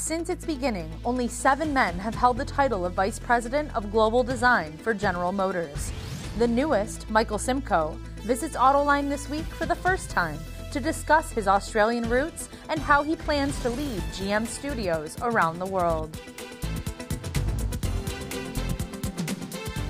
Since 0.00 0.30
its 0.30 0.46
beginning, 0.46 0.90
only 1.04 1.28
seven 1.28 1.74
men 1.74 1.98
have 1.98 2.14
held 2.14 2.38
the 2.38 2.44
title 2.44 2.86
of 2.86 2.94
Vice 2.94 3.18
President 3.18 3.72
of 3.76 3.92
Global 3.92 4.24
Design 4.24 4.76
for 4.78 4.94
General 4.94 5.30
Motors. 5.30 5.92
The 6.38 6.48
newest, 6.48 7.08
Michael 7.10 7.38
Simcoe, 7.38 7.98
visits 8.22 8.56
Autoline 8.56 9.10
this 9.10 9.28
week 9.28 9.44
for 9.44 9.66
the 9.66 9.74
first 9.74 10.08
time 10.08 10.38
to 10.72 10.80
discuss 10.80 11.30
his 11.30 11.46
Australian 11.46 12.08
roots 12.08 12.48
and 12.70 12.80
how 12.80 13.02
he 13.02 13.14
plans 13.14 13.60
to 13.60 13.68
lead 13.68 14.00
GM 14.14 14.46
studios 14.46 15.18
around 15.20 15.58
the 15.58 15.66
world. 15.66 16.18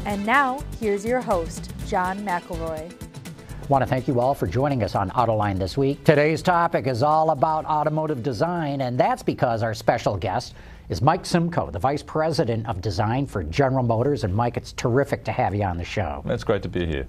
And 0.07 0.27
now, 0.27 0.59
here's 0.81 1.05
your 1.05 1.21
host, 1.21 1.73
John 1.87 2.19
McElroy. 2.27 3.10
I 3.71 3.73
want 3.73 3.85
to 3.85 3.89
thank 3.89 4.09
you 4.09 4.19
all 4.19 4.35
for 4.35 4.49
joining 4.49 4.83
us 4.83 4.97
on 4.97 5.11
Autoline 5.11 5.57
this 5.57 5.77
week. 5.77 6.03
Today's 6.03 6.43
topic 6.43 6.89
is 6.89 7.05
all 7.05 7.31
about 7.31 7.65
automotive 7.67 8.21
design, 8.21 8.81
and 8.81 8.99
that's 8.99 9.23
because 9.23 9.63
our 9.63 9.75
special 9.75 10.17
guest 10.17 10.57
is 10.89 11.01
Mike 11.01 11.25
Simcoe, 11.25 11.71
the 11.71 11.79
Vice 11.79 12.03
President 12.03 12.67
of 12.67 12.81
Design 12.81 13.27
for 13.27 13.45
General 13.45 13.85
Motors. 13.85 14.25
And 14.25 14.35
Mike, 14.35 14.57
it's 14.57 14.73
terrific 14.73 15.23
to 15.23 15.31
have 15.31 15.55
you 15.55 15.63
on 15.63 15.79
the 15.79 15.85
show. 15.85 16.21
It's 16.27 16.43
great 16.43 16.63
to 16.63 16.69
be 16.69 16.85
here. 16.85 17.07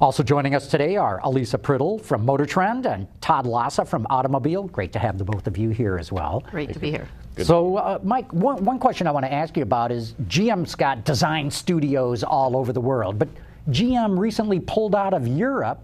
Also 0.00 0.24
joining 0.24 0.56
us 0.56 0.66
today 0.66 0.96
are 0.96 1.20
Elisa 1.22 1.56
Priddle 1.56 2.02
from 2.02 2.24
Motor 2.26 2.44
Trend 2.44 2.86
and 2.86 3.06
Todd 3.20 3.46
Lassa 3.46 3.84
from 3.84 4.04
Automobile. 4.10 4.64
Great 4.64 4.92
to 4.94 4.98
have 4.98 5.16
the 5.16 5.22
both 5.22 5.46
of 5.46 5.56
you 5.56 5.70
here 5.70 5.96
as 5.96 6.10
well. 6.10 6.42
Great 6.50 6.72
to 6.72 6.80
be 6.80 6.90
here. 6.90 7.06
Good. 7.36 7.46
So, 7.46 7.76
uh, 7.76 8.00
Mike, 8.02 8.32
one, 8.32 8.64
one 8.64 8.80
question 8.80 9.06
I 9.06 9.12
want 9.12 9.26
to 9.26 9.32
ask 9.32 9.56
you 9.56 9.62
about 9.62 9.92
is 9.92 10.14
GM's 10.24 10.74
got 10.74 11.04
design 11.04 11.52
studios 11.52 12.24
all 12.24 12.56
over 12.56 12.72
the 12.72 12.80
world, 12.80 13.16
but 13.16 13.28
GM 13.68 14.18
recently 14.18 14.58
pulled 14.58 14.96
out 14.96 15.14
of 15.14 15.28
Europe. 15.28 15.80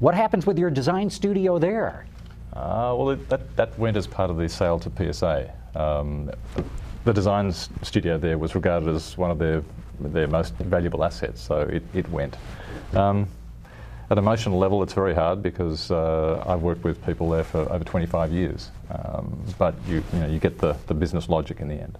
What 0.00 0.14
happens 0.14 0.46
with 0.46 0.58
your 0.58 0.70
design 0.70 1.10
studio 1.10 1.58
there? 1.58 2.06
Uh, 2.54 2.94
well, 2.96 3.10
it, 3.10 3.28
that, 3.28 3.54
that 3.56 3.78
went 3.78 3.98
as 3.98 4.06
part 4.06 4.30
of 4.30 4.38
the 4.38 4.48
sale 4.48 4.78
to 4.78 4.90
PSA. 4.90 5.52
Um, 5.74 6.30
the 7.04 7.12
design 7.12 7.52
studio 7.52 8.16
there 8.16 8.38
was 8.38 8.54
regarded 8.54 8.88
as 8.88 9.16
one 9.18 9.30
of 9.30 9.38
their 9.38 9.62
their 10.00 10.26
most 10.26 10.54
valuable 10.54 11.04
assets, 11.04 11.42
so 11.42 11.60
it, 11.60 11.82
it 11.92 12.08
went. 12.08 12.38
Um, 12.94 13.28
at 14.08 14.16
emotional 14.16 14.58
level, 14.58 14.82
it's 14.82 14.94
very 14.94 15.14
hard 15.14 15.42
because 15.42 15.90
uh, 15.90 16.42
I've 16.46 16.62
worked 16.62 16.82
with 16.82 17.04
people 17.04 17.28
there 17.28 17.44
for 17.44 17.70
over 17.70 17.84
25 17.84 18.32
years, 18.32 18.70
um, 18.90 19.38
but 19.58 19.74
you, 19.86 20.02
you, 20.14 20.18
know, 20.18 20.26
you 20.26 20.38
get 20.38 20.58
the, 20.58 20.74
the 20.86 20.94
business 20.94 21.28
logic 21.28 21.60
in 21.60 21.68
the 21.68 21.74
end. 21.74 21.98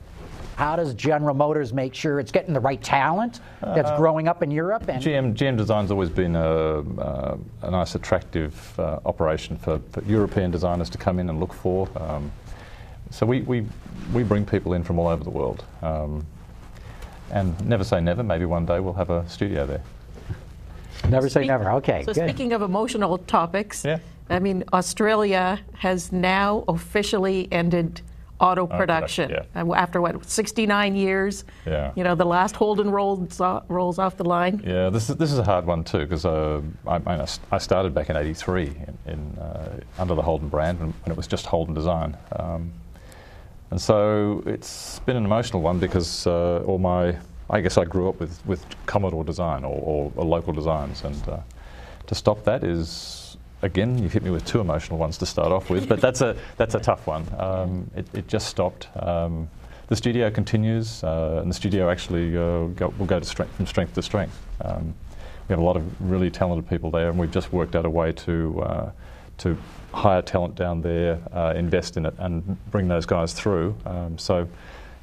How 0.61 0.77
does 0.77 0.93
General 0.93 1.35
Motors 1.35 1.73
make 1.73 1.95
sure 1.95 2.21
it's 2.21 2.31
getting 2.31 2.53
the 2.53 2.61
right 2.61 2.83
talent 2.83 3.41
that's 3.63 3.89
uh, 3.89 3.97
growing 3.97 4.29
up 4.29 4.43
in 4.43 4.51
Europe? 4.51 4.85
And 4.89 5.03
GM, 5.03 5.35
GM 5.35 5.57
Design's 5.57 5.91
always 5.91 6.11
been 6.11 6.37
a, 6.37 6.81
uh, 7.01 7.39
a 7.63 7.71
nice, 7.71 7.95
attractive 7.95 8.79
uh, 8.79 9.01
operation 9.07 9.57
for, 9.57 9.81
for, 9.91 10.05
European 10.05 10.51
designers 10.51 10.91
to 10.91 10.99
come 10.99 11.19
in 11.19 11.31
and 11.31 11.41
look 11.41 11.55
for. 11.55 11.89
Um, 11.97 12.31
so 13.09 13.25
we, 13.25 13.41
we, 13.41 13.65
we 14.13 14.23
bring 14.23 14.45
people 14.45 14.75
in 14.75 14.85
from 14.85 14.99
all 14.99 15.09
over 15.09 15.25
the 15.25 15.31
world. 15.31 15.65
Um, 15.81 16.27
and 17.31 17.59
never 17.67 17.83
say 17.83 18.03
never, 18.03 18.23
maybe 18.23 18.45
one 18.45 18.67
day 18.67 18.81
we'll 18.81 18.93
have 18.93 19.09
a 19.09 19.27
studio 19.31 19.65
there. 19.65 19.83
Never 21.09 21.31
say 21.31 21.47
never, 21.47 21.71
okay. 21.73 22.03
So, 22.05 22.13
good. 22.13 22.29
speaking 22.29 22.53
of 22.53 22.61
emotional 22.61 23.17
topics, 23.17 23.83
yeah. 23.83 24.01
I 24.29 24.41
mean, 24.41 24.65
Australia 24.75 25.59
has 25.79 26.13
now 26.13 26.65
officially 26.69 27.49
ended 27.51 28.03
auto 28.41 28.67
production. 28.67 29.31
Yeah. 29.31 29.65
After 29.75 30.01
what, 30.01 30.25
69 30.25 30.97
years? 30.97 31.45
Yeah. 31.67 31.93
You 31.95 32.05
know, 32.05 32.15
the 32.15 32.25
last 32.25 32.57
Holden 32.57 32.91
rolls, 32.91 33.41
uh, 33.41 33.61
rolls 33.69 33.99
off 33.99 34.17
the 34.17 34.25
line. 34.25 34.63
Yeah, 34.67 34.91
this 34.91 35.11
is, 35.11 35.17
this 35.17 35.33
is 35.33 35.39
a 35.39 35.45
hard 35.45 35.67
one 35.67 35.85
too 35.85 36.01
because 36.01 36.25
uh, 36.25 36.63
I, 36.87 37.27
I, 37.53 37.59
started 37.59 37.95
back 37.95 38.11
in 38.11 38.17
83 38.17 38.67
in, 38.67 38.99
in 39.07 39.39
uh, 39.39 39.81
under 39.99 40.15
the 40.15 40.23
Holden 40.23 40.49
brand 40.49 40.81
when, 40.81 40.95
it 41.07 41.17
was 41.17 41.27
just 41.27 41.47
Holden 41.47 41.75
Design. 41.75 42.17
Um, 42.37 42.73
and 43.71 43.81
so 43.81 44.43
it's 44.47 44.99
been 45.01 45.17
an 45.17 45.25
emotional 45.25 45.63
one 45.63 45.79
because 45.79 46.27
uh, 46.27 46.65
all 46.67 46.79
my, 46.79 47.17
I 47.51 47.61
guess 47.61 47.77
I 47.77 47.85
grew 47.85 48.09
up 48.09 48.19
with, 48.19 48.45
with 48.47 48.65
Commodore 48.87 49.25
design 49.25 49.65
or, 49.65 49.79
or, 49.81 50.13
or 50.17 50.25
local 50.25 50.53
designs. 50.53 51.05
And 51.05 51.29
uh, 51.29 51.39
to 52.07 52.15
stop 52.15 52.43
that 52.45 52.65
is, 52.65 53.20
again, 53.63 53.99
you've 53.99 54.13
hit 54.13 54.23
me 54.23 54.31
with 54.31 54.45
two 54.45 54.61
emotional 54.61 54.99
ones 54.99 55.19
to 55.19 55.27
start 55.27 55.53
off 55.53 55.71
with, 55.71 55.89
but 55.89 56.01
that's 56.01 56.21
a, 56.21 56.37
that's 56.57 56.75
a 56.75 56.81
tough 56.81 57.07
one. 57.07 57.27
Um, 57.39 57.91
it, 57.95 58.07
it, 58.13 58.29
just 58.29 58.49
stopped. 58.49 58.89
Um, 58.97 59.49
the 59.89 59.97
studio 59.97 60.31
continues, 60.31 61.03
uh, 61.05 61.41
and 61.43 61.51
the 61.51 61.55
studio 61.55 61.91
actually 61.91 62.37
uh, 62.37 62.67
go, 62.67 62.95
will 62.99 63.07
go 63.07 63.21
strength, 63.21 63.55
from 63.57 63.67
strength 63.67 63.95
to 63.95 64.03
strength. 64.03 64.41
Um, 64.61 64.95
we 65.49 65.53
have 65.53 65.59
a 65.59 65.65
lot 65.65 65.77
of 65.77 66.01
really 66.01 66.31
talented 66.31 66.69
people 66.69 66.91
there, 66.91 67.09
and 67.09 67.19
we've 67.19 67.31
just 67.31 67.53
worked 67.53 67.75
out 67.75 67.85
a 67.85 67.91
way 67.91 68.13
to, 68.13 68.63
uh, 68.63 68.91
to 69.39 69.59
hire 69.93 70.23
talent 70.23 70.55
down 70.55 70.81
there, 70.81 71.19
uh, 71.33 71.55
invest 71.57 71.97
in 71.97 72.07
it, 72.07 72.15
and 72.19 72.57
bring 72.71 72.89
those 72.89 73.05
guys 73.05 73.33
through. 73.33 73.77
Um, 73.85 74.17
so 74.17 74.49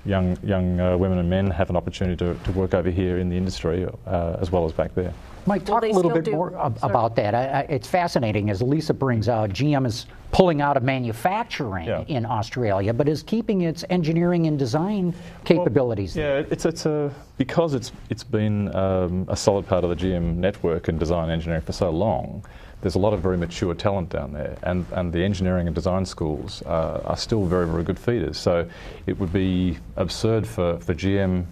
young 0.08 0.38
young 0.44 0.80
uh, 0.80 0.98
women 0.98 1.18
and 1.18 1.30
men 1.30 1.50
have 1.52 1.70
an 1.70 1.76
opportunity 1.76 2.16
to, 2.18 2.34
to 2.44 2.52
work 2.54 2.74
over 2.74 2.90
here 2.90 3.20
in 3.20 3.30
the 3.30 3.36
industry 3.36 3.88
uh, 4.06 4.38
as 4.40 4.52
well 4.52 4.66
as 4.66 4.72
back 4.72 4.96
there. 4.96 5.14
Mike, 5.46 5.66
talk 5.66 5.84
a 5.84 5.88
little 5.88 6.12
bit 6.12 6.26
do. 6.26 6.32
more 6.32 6.58
ab- 6.58 6.78
about 6.84 7.16
that. 7.16 7.34
I, 7.34 7.46
I, 7.46 7.60
it's 7.70 7.88
fascinating, 7.88 8.50
as 8.50 8.62
Lisa 8.62 8.94
brings 8.94 9.30
out, 9.30 9.52
GM 9.52 9.86
is 9.88 10.06
pulling 10.32 10.62
out 10.62 10.76
of 10.76 10.84
manufacturing 10.84 11.88
yeah. 11.88 12.04
in 12.08 12.26
Australia, 12.26 12.94
but 12.94 13.08
is 13.08 13.24
keeping 13.24 13.62
its 13.62 13.86
engineering 13.90 14.48
and 14.48 14.60
design 14.60 15.16
capabilities. 15.46 16.18
Well, 16.18 16.26
yeah, 16.26 16.46
it's, 16.52 16.66
it's 16.66 16.86
a, 16.86 17.14
because 17.38 17.76
it's, 17.76 17.94
it's 18.10 18.26
been 18.26 18.76
um, 18.76 19.26
a 19.30 19.38
solid 19.38 19.66
part 19.66 19.86
of 19.86 19.90
the 19.90 19.96
GM 19.96 20.36
network 20.36 20.90
and 20.90 21.00
design 21.00 21.30
engineering 21.30 21.62
for 21.62 21.72
so 21.72 21.90
long 21.92 22.44
there's 22.82 22.96
a 22.96 23.00
lot 23.00 23.14
of 23.14 23.22
very 23.22 23.38
mature 23.38 23.74
talent 23.74 24.10
down 24.10 24.34
there, 24.34 24.58
and, 24.64 24.86
and 24.92 25.12
the 25.12 25.24
engineering 25.24 25.68
and 25.68 25.76
design 25.76 26.06
schools 26.06 26.62
uh, 26.64 27.02
are 27.06 27.18
still 27.18 27.46
very, 27.46 27.68
very 27.68 27.84
good 27.84 27.98
feeders. 27.98 28.38
So 28.38 28.70
it 29.08 29.20
would 29.20 29.34
be 29.34 29.78
absurd 29.96 30.46
for, 30.48 30.78
for 30.80 30.94
GM, 30.94 31.46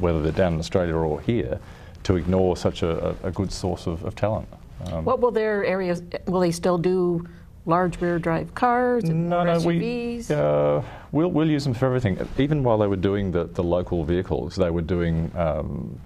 whether 0.00 0.20
they're 0.20 0.32
down 0.32 0.54
in 0.54 0.58
Australia 0.58 0.94
or 0.94 1.20
here, 1.20 1.60
to 2.02 2.16
ignore 2.16 2.56
such 2.56 2.82
a, 2.82 3.14
a 3.22 3.30
good 3.30 3.52
source 3.52 3.86
of, 3.86 4.04
of 4.04 4.16
talent. 4.16 4.48
Um, 4.86 5.04
what 5.04 5.20
will 5.20 5.30
their 5.30 5.64
areas, 5.64 6.02
will 6.26 6.40
they 6.40 6.50
still 6.50 6.78
do 6.78 7.26
large 7.64 8.00
rear 8.00 8.18
drive 8.18 8.54
cars 8.54 9.04
and 9.04 9.28
no, 9.28 9.44
no, 9.44 9.58
SUVs? 9.58 10.28
We, 10.28 10.34
uh, 10.34 10.82
we'll, 11.12 11.28
we'll 11.28 11.50
use 11.50 11.64
them 11.64 11.74
for 11.74 11.86
everything. 11.86 12.18
Even 12.38 12.62
while 12.62 12.78
they 12.78 12.86
were 12.86 12.96
doing 12.96 13.30
the, 13.30 13.44
the 13.44 13.62
local 13.62 14.04
vehicles, 14.04 14.56
they 14.56 14.70
were 14.70 14.82
doing, 14.82 15.30
um, 15.36 15.98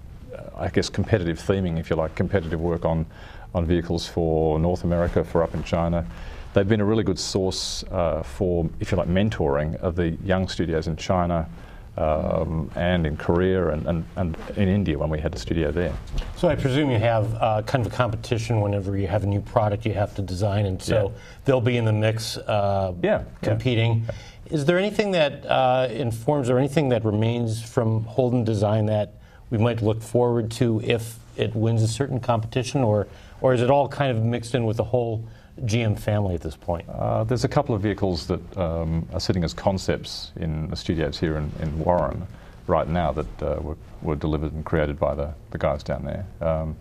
I 0.55 0.69
guess, 0.69 0.89
competitive 0.89 1.39
theming, 1.39 1.79
if 1.79 1.89
you 1.89 1.95
like, 1.95 2.15
competitive 2.15 2.59
work 2.59 2.85
on 2.85 3.05
on 3.53 3.65
vehicles 3.65 4.07
for 4.07 4.59
North 4.59 4.83
America, 4.83 5.23
for 5.23 5.43
up 5.43 5.53
in 5.53 5.63
China. 5.63 6.05
They've 6.53 6.67
been 6.67 6.81
a 6.81 6.85
really 6.85 7.03
good 7.03 7.19
source 7.19 7.83
uh, 7.91 8.23
for, 8.23 8.69
if 8.79 8.91
you 8.91 8.97
like, 8.97 9.07
mentoring 9.07 9.75
of 9.77 9.95
the 9.95 10.11
young 10.23 10.47
studios 10.47 10.87
in 10.87 10.97
China 10.97 11.49
um, 11.97 12.71
and 12.75 13.05
in 13.05 13.17
Korea 13.17 13.69
and, 13.69 13.85
and, 13.85 14.05
and, 14.15 14.37
in 14.55 14.67
India 14.67 14.97
when 14.97 15.09
we 15.09 15.19
had 15.19 15.33
a 15.35 15.37
studio 15.37 15.71
there. 15.71 15.93
So 16.37 16.47
I 16.47 16.55
presume 16.55 16.89
you 16.89 16.99
have 16.99 17.33
uh, 17.35 17.61
kind 17.63 17.85
of 17.85 17.91
a 17.91 17.95
competition 17.95 18.61
whenever 18.61 18.97
you 18.97 19.07
have 19.07 19.23
a 19.23 19.27
new 19.27 19.41
product 19.41 19.85
you 19.85 19.93
have 19.93 20.15
to 20.15 20.21
design, 20.21 20.65
and 20.65 20.81
so 20.81 21.09
yeah. 21.09 21.21
they'll 21.45 21.61
be 21.61 21.77
in 21.77 21.85
the 21.85 21.93
mix 21.93 22.37
uh, 22.37 22.93
yeah, 23.03 23.23
competing. 23.41 24.05
Yeah. 24.05 24.55
Is 24.55 24.65
there 24.65 24.77
anything 24.77 25.11
that 25.11 25.45
uh, 25.45 25.87
informs 25.91 26.49
or 26.49 26.57
anything 26.57 26.89
that 26.89 27.05
remains 27.05 27.61
from 27.61 28.03
Holden 28.03 28.43
Design 28.43 28.85
that 28.87 29.20
we 29.51 29.57
might 29.57 29.81
look 29.83 30.01
forward 30.01 30.49
to 30.51 30.81
if 30.81 31.19
it 31.37 31.53
wins 31.55 31.83
a 31.83 31.87
certain 31.87 32.19
competition, 32.19 32.81
or 32.81 33.07
or 33.41 33.53
is 33.53 33.61
it 33.61 33.69
all 33.69 33.87
kind 33.87 34.15
of 34.15 34.23
mixed 34.23 34.55
in 34.55 34.65
with 34.65 34.77
the 34.77 34.83
whole 34.83 35.23
GM 35.65 35.99
family 35.99 36.33
at 36.33 36.41
this 36.41 36.55
point? 36.55 36.87
Uh, 36.89 37.23
there's 37.23 37.43
a 37.43 37.47
couple 37.47 37.75
of 37.75 37.81
vehicles 37.81 38.27
that 38.27 38.57
um, 38.57 39.07
are 39.13 39.19
sitting 39.19 39.43
as 39.43 39.53
concepts 39.53 40.31
in 40.37 40.69
the 40.69 40.75
studios 40.75 41.19
here 41.19 41.37
in, 41.37 41.51
in 41.59 41.77
Warren 41.79 42.25
right 42.67 42.87
now 42.87 43.11
that 43.11 43.43
uh, 43.43 43.59
were, 43.61 43.77
were, 44.01 44.15
delivered 44.15 44.53
and 44.53 44.63
created 44.63 44.99
by 44.99 45.13
the, 45.13 45.33
the 45.49 45.57
guys 45.57 45.83
down 45.83 46.05
there. 46.05 46.25
Um, 46.47 46.75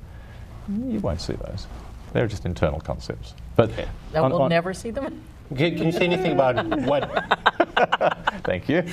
you 0.68 1.00
won't 1.00 1.20
see 1.20 1.32
those. 1.32 1.66
They're 2.12 2.28
just 2.28 2.44
internal 2.44 2.80
concepts. 2.80 3.34
But 3.56 3.70
okay. 3.70 3.88
on, 4.14 4.30
we'll 4.30 4.42
on, 4.42 4.50
never 4.50 4.72
see 4.72 4.90
them. 4.90 5.20
Can, 5.56 5.76
can 5.76 5.86
you 5.86 5.92
say 5.92 6.04
anything 6.04 6.32
about 6.32 6.64
what? 6.86 7.10
Thank 8.44 8.68
you. 8.68 8.84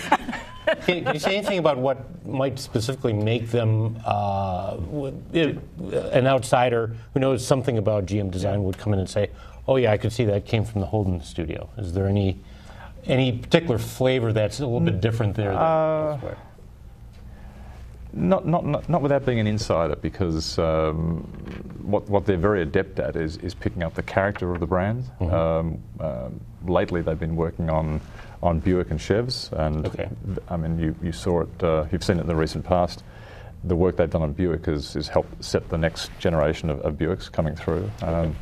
Can, 0.85 1.03
can, 1.03 1.13
you 1.13 1.19
say 1.19 1.35
anything 1.37 1.59
about 1.59 1.77
what 1.77 2.25
might 2.25 2.59
specifically 2.59 3.13
make 3.13 3.49
them 3.49 3.99
uh, 4.05 4.77
an 5.33 6.27
outsider 6.27 6.95
who 7.13 7.19
knows 7.19 7.45
something 7.45 7.77
about 7.77 8.05
GM 8.05 8.31
design 8.31 8.63
would 8.63 8.77
come 8.77 8.93
in 8.93 8.99
and 8.99 9.09
say, 9.09 9.29
"Oh 9.67 9.77
yeah, 9.77 9.91
I 9.91 9.97
could 9.97 10.11
see 10.11 10.25
that 10.25 10.45
came 10.45 10.63
from 10.63 10.81
the 10.81 10.87
Holden 10.87 11.21
studio." 11.23 11.69
Is 11.77 11.93
there 11.93 12.07
any 12.07 12.39
any 13.05 13.31
particular 13.31 13.77
flavor 13.77 14.33
that's 14.33 14.59
a 14.59 14.65
little 14.65 14.79
bit 14.79 15.01
different 15.01 15.35
there? 15.35 15.53
Uh, 15.53 16.35
not, 18.13 18.47
not, 18.47 18.65
not, 18.65 18.89
not 18.89 19.01
without 19.01 19.25
being 19.25 19.39
an 19.39 19.47
insider, 19.47 19.95
because 19.95 20.57
um, 20.57 21.17
what, 21.83 22.09
what 22.09 22.25
they're 22.25 22.37
very 22.37 22.61
adept 22.61 22.99
at 22.99 23.15
is, 23.15 23.37
is 23.37 23.53
picking 23.53 23.83
up 23.83 23.93
the 23.93 24.03
character 24.03 24.51
of 24.51 24.59
the 24.59 24.65
brand. 24.65 25.03
Mm-hmm. 25.19 25.33
Um, 25.33 25.83
uh, 25.99 26.29
lately, 26.65 27.01
they've 27.01 27.19
been 27.19 27.35
working 27.35 27.69
on 27.69 28.01
on 28.41 28.59
Buick 28.59 28.91
and 28.91 29.01
Chevs, 29.01 29.49
and 29.51 29.87
okay. 29.87 30.09
I 30.49 30.57
mean, 30.57 30.79
you, 30.79 30.95
you 31.01 31.11
saw 31.11 31.41
it, 31.41 31.63
uh, 31.63 31.85
you've 31.91 32.03
seen 32.03 32.17
it 32.17 32.21
in 32.21 32.27
the 32.27 32.35
recent 32.35 32.65
past. 32.65 33.03
The 33.63 33.75
work 33.75 33.97
they've 33.97 34.09
done 34.09 34.21
on 34.21 34.33
Buick 34.33 34.65
has, 34.67 34.93
has 34.93 35.07
helped 35.07 35.43
set 35.43 35.69
the 35.69 35.77
next 35.77 36.11
generation 36.19 36.69
of, 36.69 36.79
of 36.81 36.95
Buicks 36.95 37.31
coming 37.31 37.55
through. 37.55 37.89
Um, 38.01 38.13
okay. 38.13 38.33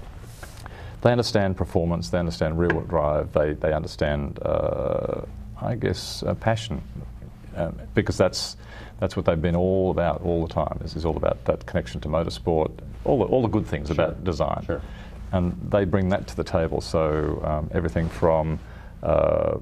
They 1.01 1.11
understand 1.11 1.55
performance, 1.55 2.09
they 2.09 2.19
understand 2.19 2.59
rear 2.59 2.69
wheel 2.69 2.81
drive, 2.81 3.31
they, 3.31 3.53
they 3.53 3.71
understand 3.71 4.39
uh, 4.41 5.21
I 5.61 5.75
guess, 5.75 6.23
uh, 6.23 6.33
passion, 6.35 6.81
um, 7.55 7.79
because 7.93 8.17
that's 8.17 8.57
that's 8.99 9.15
what 9.15 9.25
they've 9.25 9.41
been 9.41 9.55
all 9.55 9.91
about 9.91 10.21
all 10.21 10.45
the 10.45 10.53
time. 10.53 10.77
This 10.81 10.95
is 10.95 11.05
all 11.05 11.17
about 11.17 11.43
that 11.45 11.65
connection 11.65 11.99
to 12.01 12.07
motorsport, 12.07 12.71
all 13.03 13.19
the, 13.19 13.25
all 13.25 13.41
the 13.41 13.49
good 13.49 13.67
things 13.67 13.87
sure. 13.87 13.93
about 13.93 14.23
design. 14.23 14.63
Sure. 14.65 14.81
And 15.31 15.53
they 15.69 15.83
bring 15.83 16.09
that 16.09 16.27
to 16.27 16.35
the 16.35 16.43
table. 16.43 16.79
So 16.79 17.41
um, 17.43 17.69
everything 17.73 18.07
from 18.07 18.59
uh, 19.03 19.57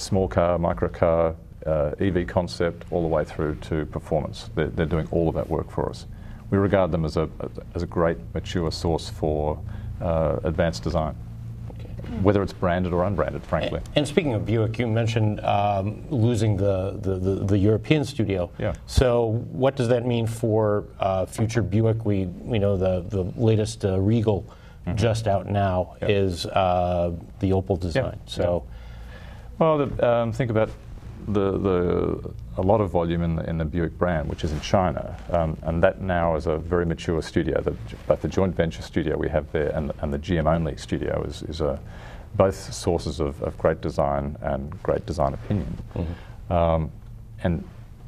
small 0.00 0.28
car, 0.28 0.58
micro 0.58 0.88
car, 0.88 1.36
uh, 1.66 1.92
EV 2.00 2.26
concept, 2.26 2.84
all 2.90 3.02
the 3.02 3.08
way 3.08 3.24
through 3.24 3.56
to 3.56 3.84
performance. 3.86 4.50
They're, 4.54 4.68
they're, 4.68 4.86
doing 4.86 5.06
all 5.10 5.28
of 5.28 5.34
that 5.34 5.48
work 5.48 5.70
for 5.70 5.88
us. 5.88 6.06
We 6.50 6.58
regard 6.58 6.90
them 6.90 7.04
as 7.04 7.16
a, 7.16 7.28
as 7.74 7.82
a 7.82 7.86
great 7.86 8.18
mature 8.34 8.72
source 8.72 9.08
for 9.08 9.60
uh, 10.00 10.40
advanced 10.44 10.82
design 10.82 11.14
whether 12.22 12.42
it's 12.42 12.52
branded 12.52 12.92
or 12.92 13.04
unbranded, 13.04 13.42
frankly. 13.44 13.80
And, 13.94 14.06
speaking 14.06 14.34
of 14.34 14.44
Buick, 14.44 14.78
you 14.78 14.86
mentioned 14.86 15.40
um, 15.40 16.04
losing 16.10 16.56
the, 16.56 16.98
the, 17.00 17.16
the, 17.16 17.34
the, 17.46 17.58
European 17.58 18.04
studio. 18.04 18.50
Yeah. 18.58 18.74
So, 18.86 19.44
what 19.52 19.76
does 19.76 19.88
that 19.88 20.06
mean 20.06 20.26
for 20.26 20.84
uh, 20.98 21.26
future 21.26 21.62
Buick? 21.62 22.04
We, 22.04 22.26
we 22.26 22.58
know 22.58 22.76
the, 22.76 23.04
the 23.08 23.22
latest 23.40 23.84
uh, 23.84 24.00
Regal 24.00 24.42
mm-hmm. 24.86 24.96
just 24.96 25.26
out 25.28 25.46
now 25.46 25.96
yep. 26.00 26.10
is 26.10 26.46
uh, 26.46 27.12
the 27.38 27.50
Opel 27.50 27.78
design. 27.78 28.04
Yep. 28.04 28.20
So, 28.26 28.64
yep. 28.66 28.76
Well, 29.60 29.78
the, 29.78 30.08
um, 30.08 30.32
think 30.32 30.50
about 30.50 30.70
the, 31.28 31.58
the, 31.58 32.34
a 32.56 32.62
lot 32.62 32.80
of 32.80 32.90
volume 32.90 33.22
in 33.22 33.36
the, 33.36 33.48
in 33.48 33.58
the 33.58 33.64
Buick 33.64 33.96
brand, 33.98 34.28
which 34.28 34.42
is 34.42 34.52
in 34.52 34.60
China, 34.60 35.16
um, 35.30 35.56
and 35.62 35.82
that 35.82 36.00
now 36.00 36.34
is 36.34 36.46
a 36.46 36.56
very 36.56 36.86
mature 36.86 37.20
studio. 37.20 37.60
The, 37.60 37.76
both 38.08 38.22
the 38.22 38.28
joint 38.28 38.56
venture 38.56 38.82
studio 38.82 39.16
we 39.16 39.28
have 39.28 39.52
there 39.52 39.68
and, 39.68 39.92
and 40.00 40.12
the 40.12 40.18
GM 40.18 40.52
only 40.52 40.76
studio 40.78 41.22
is, 41.24 41.42
is 41.42 41.60
a, 41.60 41.78
both 42.34 42.72
sources 42.72 43.20
of, 43.20 43.40
of 43.42 43.56
great 43.58 43.82
design 43.82 44.36
and 44.40 44.82
great 44.82 45.04
design 45.04 45.34
opinion. 45.34 45.76
Mm-hmm. 45.94 46.52
Um, 46.52 46.90
and 47.42 47.62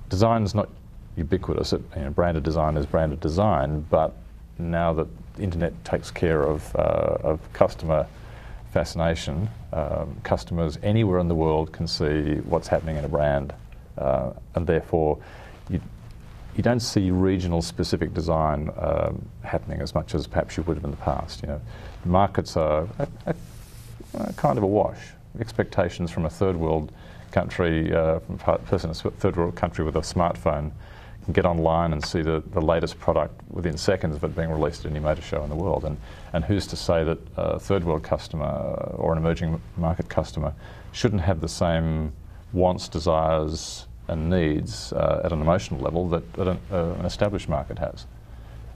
design 0.08 0.42
is 0.44 0.54
not 0.54 0.70
ubiquitous. 1.16 1.74
It, 1.74 1.82
you 1.96 2.02
know, 2.02 2.10
branded 2.10 2.44
design 2.44 2.78
is 2.78 2.86
branded 2.86 3.20
design, 3.20 3.84
but 3.90 4.14
now 4.58 4.94
that 4.94 5.06
the 5.36 5.42
internet 5.42 5.84
takes 5.84 6.10
care 6.10 6.42
of, 6.42 6.74
uh, 6.76 7.18
of 7.22 7.52
customer 7.52 8.06
fascination. 8.72 9.48
Um, 9.72 10.16
customers 10.24 10.78
anywhere 10.82 11.18
in 11.18 11.28
the 11.28 11.34
world 11.34 11.72
can 11.72 11.86
see 11.86 12.36
what's 12.44 12.68
happening 12.68 12.96
in 12.96 13.04
a 13.04 13.08
brand, 13.08 13.52
uh, 13.98 14.32
and 14.54 14.66
therefore 14.66 15.18
you, 15.68 15.80
you 16.56 16.62
don't 16.62 16.80
see 16.80 17.10
regional 17.10 17.62
specific 17.62 18.14
design 18.14 18.70
um, 18.78 19.28
happening 19.44 19.80
as 19.80 19.94
much 19.94 20.14
as 20.14 20.26
perhaps 20.26 20.56
you 20.56 20.62
would 20.64 20.76
have 20.76 20.84
in 20.84 20.90
the 20.90 20.96
past. 20.96 21.42
You 21.42 21.48
know, 21.48 21.60
markets 22.04 22.56
are 22.56 22.88
a, 22.98 23.08
a, 23.26 23.34
a 24.14 24.32
kind 24.32 24.56
of 24.56 24.64
a 24.64 24.66
wash. 24.66 24.98
Expectations 25.38 26.10
from 26.10 26.24
a 26.24 26.30
third 26.30 26.56
world 26.56 26.92
country, 27.30 27.94
uh, 27.94 28.20
from 28.20 28.38
a 28.46 28.58
person 28.58 28.90
in 28.90 28.96
a 28.96 29.10
third 29.10 29.36
world 29.36 29.54
country 29.54 29.84
with 29.84 29.96
a 29.96 30.00
smartphone 30.00 30.72
get 31.30 31.46
online 31.46 31.92
and 31.92 32.04
see 32.04 32.22
the, 32.22 32.42
the 32.52 32.60
latest 32.60 32.98
product 32.98 33.40
within 33.50 33.76
seconds 33.76 34.16
of 34.16 34.24
it 34.24 34.34
being 34.34 34.50
released 34.50 34.84
at 34.84 34.90
any 34.90 34.98
motor 34.98 35.22
show 35.22 35.42
in 35.44 35.50
the 35.50 35.56
world. 35.56 35.84
And, 35.84 35.96
and 36.32 36.44
who's 36.44 36.66
to 36.68 36.76
say 36.76 37.04
that 37.04 37.18
a 37.36 37.60
third 37.60 37.84
world 37.84 38.02
customer 38.02 38.46
or 38.46 39.12
an 39.12 39.18
emerging 39.18 39.60
market 39.76 40.08
customer 40.08 40.52
shouldn't 40.90 41.22
have 41.22 41.40
the 41.40 41.48
same 41.48 42.12
wants, 42.52 42.88
desires, 42.88 43.86
and 44.08 44.28
needs 44.28 44.92
uh, 44.92 45.22
at 45.24 45.32
an 45.32 45.40
emotional 45.40 45.80
level 45.80 46.08
that, 46.08 46.32
that 46.32 46.48
an, 46.48 46.58
uh, 46.72 46.94
an, 46.98 47.04
established 47.04 47.48
market 47.48 47.78
has? 47.78 48.06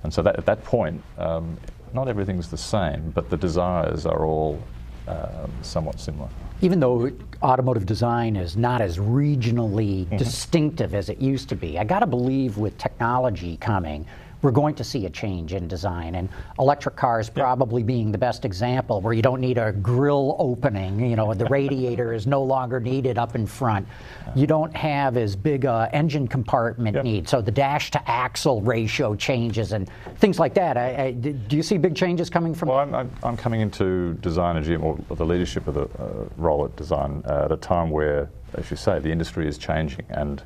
And 0.05 0.15
so 0.15 0.23
that, 0.23 0.37
at 0.37 0.47
that 0.47 0.63
point, 0.63 1.03
um, 1.19 1.59
not 1.93 2.07
everything's 2.07 2.49
the 2.49 2.57
same, 2.57 3.11
but 3.11 3.29
the 3.29 3.37
desires 3.37 4.07
are 4.07 4.25
all 4.25 4.63
um, 5.09 5.51
somewhat 5.63 5.99
similar 6.01 6.29
even 6.61 6.81
though 6.81 7.11
automotive 7.43 7.85
design 7.85 8.37
is 8.37 8.57
not 8.57 8.81
as 8.81 8.99
regionally 8.99 10.07
mm-hmm. 10.07 10.17
distinctive 10.17 10.95
as 10.95 11.09
it 11.09 11.19
used 11.19 11.49
to 11.51 11.57
be, 11.57 11.79
I 11.79 11.85
got 11.85 12.01
to 12.01 12.07
believe 12.07 12.57
with 12.57 12.77
technology 12.79 13.59
coming, 13.59 14.07
we're 14.47 14.53
going 14.53 14.77
to 14.77 14.85
see 14.85 15.07
a 15.07 15.11
change 15.11 15.55
in 15.55 15.67
design. 15.67 16.15
And 16.15 16.29
electric 16.61 16.95
cars 16.95 17.29
probably 17.29 17.83
being 17.83 18.13
the 18.13 18.19
best 18.19 18.45
example, 18.45 19.01
where 19.01 19.13
you 19.13 19.21
don't 19.21 19.41
need 19.41 19.59
a 19.59 19.73
grill 19.73 20.37
opening. 20.39 21.05
You 21.05 21.17
know, 21.17 21.35
the 21.35 21.47
radiator 21.51 22.13
is 22.13 22.29
no 22.29 22.45
longer 22.45 22.79
needed 22.79 23.19
up 23.19 23.35
in 23.35 23.45
front. 23.45 23.89
You 24.37 24.47
don't 24.47 24.75
have 24.77 25.17
as 25.17 25.35
big 25.35 25.65
a 25.65 25.91
engine 25.93 26.29
compartment 26.29 26.95
yep. 26.95 27.03
need, 27.03 27.29
so 27.29 27.41
the 27.41 27.51
dash 27.51 27.91
to 27.91 28.09
axle 28.09 28.61
ratio 28.61 29.17
changes 29.17 29.73
and 29.73 29.91
things 30.19 30.39
like 30.39 30.55
that. 30.55 30.77
I, 30.77 31.07
I, 31.07 31.11
do 31.11 31.57
you 31.57 31.63
see 31.65 31.77
big 31.77 31.97
changes 31.97 32.31
coming 32.31 32.55
from? 32.55 32.69
Well, 32.69 32.79
I'm, 32.79 32.95
I'm, 32.95 33.11
I'm 33.25 33.37
coming 33.37 33.63
into 33.63 34.15
design 34.21 34.57
and 34.57 34.81
or 34.81 34.97
the 35.17 35.27
leadership 35.27 35.67
of 35.67 35.75
the 35.75 35.89
uh, 36.01 36.29
role 36.37 36.65
at 36.65 36.77
design 36.77 37.25
uh, 37.27 37.47
at 37.47 37.51
a 37.51 37.57
time 37.57 37.91
where, 37.91 38.31
as 38.55 38.71
you 38.71 38.77
say, 38.77 39.01
the 39.01 39.11
industry 39.11 39.49
is 39.49 39.59
changing 39.59 40.05
and. 40.09 40.45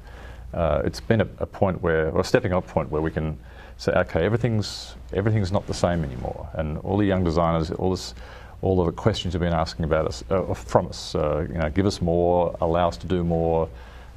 Uh, 0.53 0.83
it's 0.85 1.01
been 1.01 1.21
a, 1.21 1.29
a, 1.39 1.47
point 1.47 1.81
where, 1.81 2.11
or 2.11 2.21
a 2.21 2.25
stepping 2.25 2.53
up 2.53 2.67
point 2.67 2.91
where 2.91 3.03
we 3.03 3.11
can 3.11 3.39
say, 3.77 3.93
okay, 3.93 4.25
everything's 4.25 4.95
everything's 5.13 5.53
not 5.53 5.67
the 5.67 5.75
same 5.75 6.03
anymore, 6.05 6.49
and 6.55 6.79
all 6.79 6.97
the 6.97 7.07
young 7.07 7.23
designers, 7.23 7.71
all 7.71 7.91
this, 7.91 8.15
all 8.63 8.81
of 8.81 8.87
the 8.87 8.93
questions 8.93 9.33
you've 9.33 9.41
been 9.41 9.53
asking 9.53 9.85
about 9.85 10.07
us 10.07 10.25
uh, 10.31 10.53
from 10.55 10.89
us, 10.89 11.15
uh, 11.15 11.47
you 11.49 11.59
know, 11.59 11.71
give 11.71 11.87
us 11.87 12.03
more, 12.03 12.57
allow 12.61 12.89
us 12.89 12.97
to 12.97 13.07
do 13.07 13.23
more, 13.23 13.69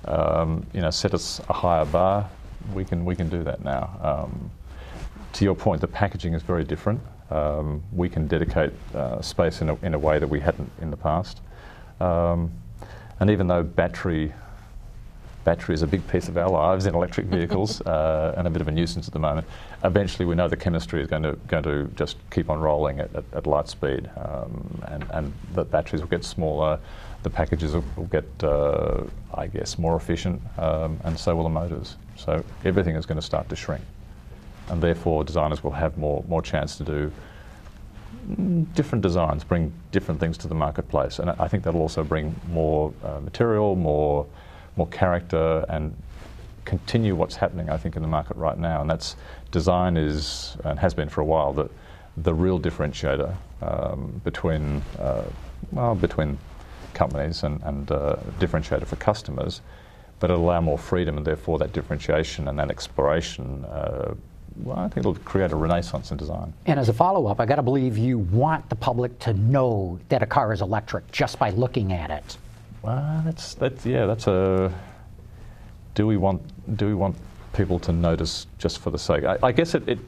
um, 0.06 0.66
you 0.74 0.82
know, 0.82 0.90
set 0.90 1.14
us 1.14 1.40
a 1.50 1.54
higher 1.54 1.86
bar. 1.86 2.28
We 2.74 2.84
can 2.84 3.06
we 3.06 3.16
can 3.16 3.30
do 3.30 3.44
that 3.44 3.64
now. 3.64 3.90
Um, 4.02 4.52
to 5.34 5.46
your 5.46 5.56
point, 5.56 5.82
the 5.82 5.88
packaging 5.88 6.34
is 6.34 6.42
very 6.42 6.64
different. 6.64 7.02
Um, 7.30 7.82
we 7.92 8.10
can 8.10 8.28
dedicate 8.28 8.72
uh, 8.94 9.22
space 9.22 9.62
in 9.62 9.70
a, 9.70 9.76
in 9.78 9.94
a 9.94 10.00
way 10.00 10.20
that 10.20 10.28
we 10.28 10.40
hadn't 10.40 10.72
in 10.82 10.92
the 10.92 10.98
past. 10.98 11.42
Um, 12.00 12.52
and 13.20 13.30
even 13.30 13.48
though 13.48 13.64
battery 13.64 14.34
battery 15.44 15.76
is 15.76 15.82
a 15.82 15.88
big 15.88 16.06
piece 16.08 16.28
of 16.28 16.38
our 16.38 16.50
lives 16.50 16.86
in 16.86 16.96
electric 16.96 17.28
vehicles 17.28 17.82
uh, 17.86 18.34
and 18.38 18.48
a 18.48 18.50
bit 18.50 18.62
of 18.62 18.68
a 18.68 18.72
nuisance 18.72 19.08
at 19.08 19.14
the 19.14 19.20
moment. 19.20 19.46
Eventually, 19.84 20.26
we 20.26 20.36
know 20.36 20.48
the 20.48 20.58
chemistry 20.58 21.02
is 21.02 21.08
going 21.08 21.24
to 21.24 21.34
going 21.48 21.64
to 21.64 21.86
just 21.96 22.18
keep 22.32 22.50
on 22.50 22.60
rolling 22.60 23.00
at, 23.00 23.14
at, 23.16 23.24
at 23.34 23.48
light 23.48 23.68
speed, 23.68 24.10
um, 24.18 24.82
and, 24.88 25.06
and 25.12 25.34
the 25.54 25.64
batteries 25.64 26.02
will 26.02 26.10
get 26.10 26.24
smaller, 26.24 26.80
the 27.24 27.30
packages 27.30 27.74
will, 27.74 27.86
will 27.96 28.06
get, 28.06 28.26
uh, 28.44 29.04
I 29.34 29.48
guess, 29.48 29.78
more 29.78 29.96
efficient, 29.96 30.42
um, 30.58 31.00
and 31.04 31.18
so 31.18 31.36
will 31.36 31.44
the 31.44 31.50
motors. 31.50 31.98
So 32.16 32.44
everything 32.64 32.96
is 32.96 33.06
going 33.06 33.20
to 33.20 33.26
start 33.26 33.50
to 33.50 33.56
shrink, 33.56 33.84
and 34.70 34.82
therefore 34.82 35.24
designers 35.24 35.64
will 35.64 35.72
have 35.72 35.98
more 35.98 36.24
more 36.28 36.42
chance 36.42 36.78
to 36.78 36.84
do 36.84 37.12
different 38.74 39.02
designs, 39.02 39.44
bring 39.44 39.74
different 39.92 40.20
things 40.20 40.38
to 40.38 40.48
the 40.48 40.56
marketplace, 40.56 41.20
and 41.20 41.30
I 41.32 41.48
think 41.48 41.64
that'll 41.64 41.82
also 41.82 42.04
bring 42.04 42.36
more 42.50 42.94
uh, 43.04 43.20
material, 43.20 43.76
more 43.76 44.26
more 44.76 44.88
character 44.88 45.66
and 45.70 45.96
continue 46.66 47.16
what's 47.16 47.36
happening, 47.36 47.70
I 47.70 47.78
think, 47.78 47.96
in 47.96 48.02
the 48.02 48.08
market 48.08 48.38
right 48.38 48.58
now. 48.58 48.82
And 48.82 48.90
that's 48.90 49.16
design 49.52 49.98
is, 49.98 50.58
and 50.64 50.80
has 50.80 50.94
been 50.94 51.10
for 51.10 51.22
a 51.22 51.26
while, 51.26 51.54
the, 51.54 51.70
the 52.18 52.34
real 52.34 52.60
differentiator 52.60 53.36
um, 53.62 54.22
between, 54.24 54.82
uh, 55.00 55.26
well, 55.72 55.96
between 55.96 56.38
companies 56.94 57.44
and, 57.44 57.62
and 57.64 57.92
uh, 57.92 58.16
differentiator 58.40 58.86
for 58.86 58.96
customers. 58.96 59.62
But 60.20 60.30
it'll 60.30 60.46
allow 60.46 60.62
more 60.62 60.78
freedom, 60.78 61.18
and 61.18 61.26
therefore 61.26 61.60
that 61.60 61.74
differentiation 61.74 62.48
and 62.48 62.58
that 62.58 62.72
exploration 62.72 63.66
uh, 63.66 64.14
well, 64.58 64.78
I 64.78 64.88
think 64.88 64.98
it'll 64.98 65.16
create 65.16 65.52
a 65.52 65.56
renaissance 65.56 66.12
in 66.12 66.18
design. 66.18 66.54
And 66.66 66.80
as 66.80 66.90
a 66.90 66.94
follow 66.94 67.28
up, 67.28 67.40
I 67.40 67.46
got 67.46 67.56
to 67.56 67.62
believe 67.64 67.98
you 67.98 68.20
want 68.20 68.70
the 68.70 68.76
public 68.76 69.18
to 69.20 69.34
know 69.34 70.00
that 70.10 70.22
a 70.22 70.26
car 70.26 70.54
is 70.54 70.62
electric 70.62 71.12
just 71.12 71.40
by 71.40 71.50
looking 71.52 71.94
at 71.94 72.12
it. 72.12 72.38
Well, 72.84 73.22
that's 73.24 73.56
yeah, 73.86 74.06
that's 74.06 74.28
a. 74.28 74.74
Do 75.96 76.06
we 76.06 76.18
want 76.18 76.42
do 76.78 76.86
we 76.86 76.94
want 76.94 77.16
people 77.54 77.80
to 77.80 77.94
notice 77.94 78.46
just 78.58 78.80
for 78.80 78.92
the 78.92 79.00
sake? 79.00 79.24
I, 79.24 79.38
I 79.42 79.52
guess 79.54 79.74
it, 79.74 79.88
it 79.88 80.00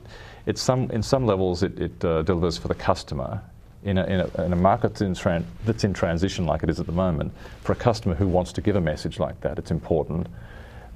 it's 0.46 0.62
some 0.62 0.92
in 0.92 1.02
some 1.02 1.26
levels 1.26 1.64
it, 1.64 1.80
it 1.80 2.04
uh, 2.04 2.22
delivers 2.24 2.58
for 2.58 2.68
the 2.68 2.76
customer. 2.76 3.42
In 3.84 4.00
a, 4.00 4.04
in 4.06 4.20
a, 4.20 4.44
in 4.44 4.52
a 4.52 4.56
market 4.56 4.90
that's 4.90 5.02
in, 5.02 5.14
tran- 5.14 5.44
that's 5.64 5.84
in 5.84 5.94
transition 5.94 6.48
like 6.48 6.64
it 6.64 6.72
is 6.72 6.80
at 6.80 6.88
the 6.88 6.92
moment, 6.92 7.32
for 7.62 7.74
a 7.74 7.76
customer 7.76 8.16
who 8.16 8.28
wants 8.28 8.52
to 8.54 8.62
give 8.62 8.76
a 8.76 8.82
message 8.82 9.20
like 9.20 9.40
that, 9.42 9.60
it's 9.60 9.70
important. 9.70 10.26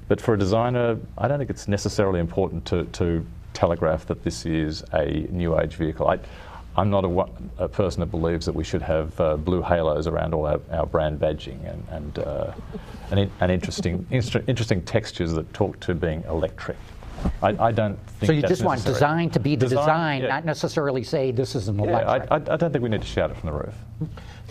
But 0.08 0.20
for 0.20 0.34
a 0.34 0.38
designer, 0.38 0.98
I 1.16 1.28
don't 1.28 1.38
think 1.38 1.50
it's 1.50 1.68
necessarily 1.68 2.18
important 2.18 2.66
to, 2.66 2.86
to 2.86 3.24
telegraph 3.52 4.06
that 4.06 4.24
this 4.24 4.44
is 4.44 4.82
a 4.92 5.28
new 5.30 5.56
age 5.56 5.76
vehicle. 5.76 6.08
I, 6.08 6.18
I'm 6.76 6.90
not 6.90 7.04
a, 7.04 7.64
a, 7.64 7.68
person 7.68 8.00
that 8.00 8.06
believes 8.06 8.46
that 8.46 8.54
we 8.54 8.64
should 8.64 8.82
have 8.82 9.20
uh, 9.20 9.36
blue 9.36 9.60
halos 9.60 10.06
around 10.06 10.34
all 10.34 10.46
our, 10.46 10.60
our 10.70 10.86
brand 10.86 11.18
badging 11.18 11.58
and, 11.68 11.84
and, 11.90 12.18
uh, 12.20 12.52
and, 13.10 13.30
and 13.40 13.50
interesting, 13.50 14.06
interesting 14.10 14.82
textures 14.82 15.32
that 15.32 15.52
talk 15.52 15.80
to 15.80 15.94
being 15.94 16.22
electric. 16.28 16.76
I, 17.42 17.48
I, 17.66 17.72
don't 17.72 17.98
think 18.08 18.28
So 18.28 18.32
you 18.32 18.42
just 18.42 18.62
want 18.62 18.78
necessary. 18.78 18.94
design 18.94 19.30
to 19.30 19.40
be 19.40 19.56
the 19.56 19.66
design, 19.66 19.84
design 19.84 20.22
yeah. 20.22 20.28
not 20.28 20.44
necessarily 20.44 21.02
say 21.02 21.32
this 21.32 21.54
is 21.54 21.68
an 21.68 21.80
electric. 21.80 22.30
Yeah, 22.30 22.34
I, 22.34 22.54
I, 22.54 22.56
don't 22.56 22.72
think 22.72 22.82
we 22.82 22.88
need 22.88 23.02
to 23.02 23.06
shout 23.06 23.30
it 23.30 23.36
from 23.36 23.50
the 23.50 23.56
roof. 23.56 23.74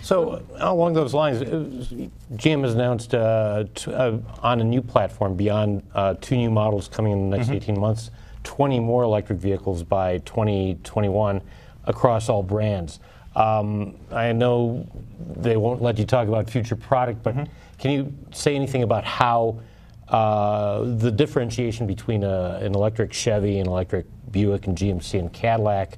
So 0.03 0.43
along 0.57 0.93
those 0.93 1.13
lines, 1.13 1.41
GM 1.41 2.63
has 2.63 2.75
announced 2.75 3.15
uh, 3.15 3.65
t- 3.73 3.91
uh, 3.91 4.17
on 4.43 4.61
a 4.61 4.63
new 4.63 4.81
platform 4.81 5.35
beyond 5.35 5.83
uh, 5.95 6.15
two 6.21 6.37
new 6.37 6.51
models 6.51 6.87
coming 6.87 7.13
in 7.13 7.29
the 7.29 7.37
next 7.37 7.47
mm-hmm. 7.47 7.57
18 7.57 7.79
months, 7.79 8.11
20 8.43 8.79
more 8.79 9.03
electric 9.03 9.39
vehicles 9.39 9.83
by 9.83 10.19
2021 10.19 11.41
across 11.89 12.29
all 12.29 12.43
brands. 12.43 12.99
Um, 13.35 13.97
I 14.11 14.31
know 14.31 14.87
they 15.35 15.57
won't 15.57 15.81
let 15.81 15.97
you 15.97 16.05
talk 16.05 16.27
about 16.27 16.49
future 16.49 16.75
product, 16.75 17.21
but 17.23 17.35
mm-hmm. 17.35 17.51
can 17.77 17.91
you 17.91 18.13
say 18.31 18.55
anything 18.55 18.83
about 18.83 19.03
how 19.03 19.59
uh, 20.07 20.83
the 20.83 21.11
differentiation 21.11 21.85
between 21.85 22.23
a, 22.23 22.59
an 22.61 22.73
electric 22.73 23.11
Chevy, 23.11 23.59
an 23.59 23.67
electric 23.67 24.05
Buick, 24.31 24.67
and 24.67 24.77
GMC 24.77 25.19
and 25.19 25.33
Cadillac, 25.33 25.97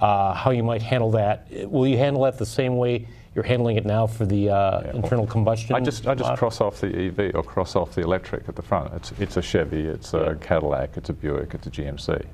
uh, 0.00 0.34
how 0.34 0.50
you 0.50 0.62
might 0.62 0.82
handle 0.82 1.10
that? 1.12 1.46
Will 1.70 1.86
you 1.86 1.98
handle 1.98 2.22
that 2.22 2.38
the 2.38 2.46
same 2.46 2.76
way 2.76 3.06
you're 3.34 3.44
handling 3.44 3.76
it 3.76 3.84
now 3.84 4.06
for 4.06 4.26
the 4.26 4.50
uh, 4.50 4.82
yeah, 4.84 4.92
internal 4.92 5.26
combustion? 5.26 5.74
I 5.74 5.80
just 5.80 6.06
I 6.06 6.14
just 6.14 6.36
cross 6.36 6.60
off 6.60 6.80
the 6.80 7.06
EV 7.06 7.34
or 7.34 7.42
cross 7.42 7.74
off 7.76 7.94
the 7.94 8.02
electric 8.02 8.48
at 8.48 8.56
the 8.56 8.62
front. 8.62 8.92
It's 8.94 9.12
it's 9.18 9.36
a 9.36 9.42
Chevy, 9.42 9.82
it's 9.82 10.14
a 10.14 10.36
yeah. 10.40 10.46
Cadillac, 10.46 10.96
it's 10.96 11.10
a 11.10 11.12
Buick, 11.12 11.54
it's 11.54 11.66
a 11.66 11.70
GMC 11.70 12.24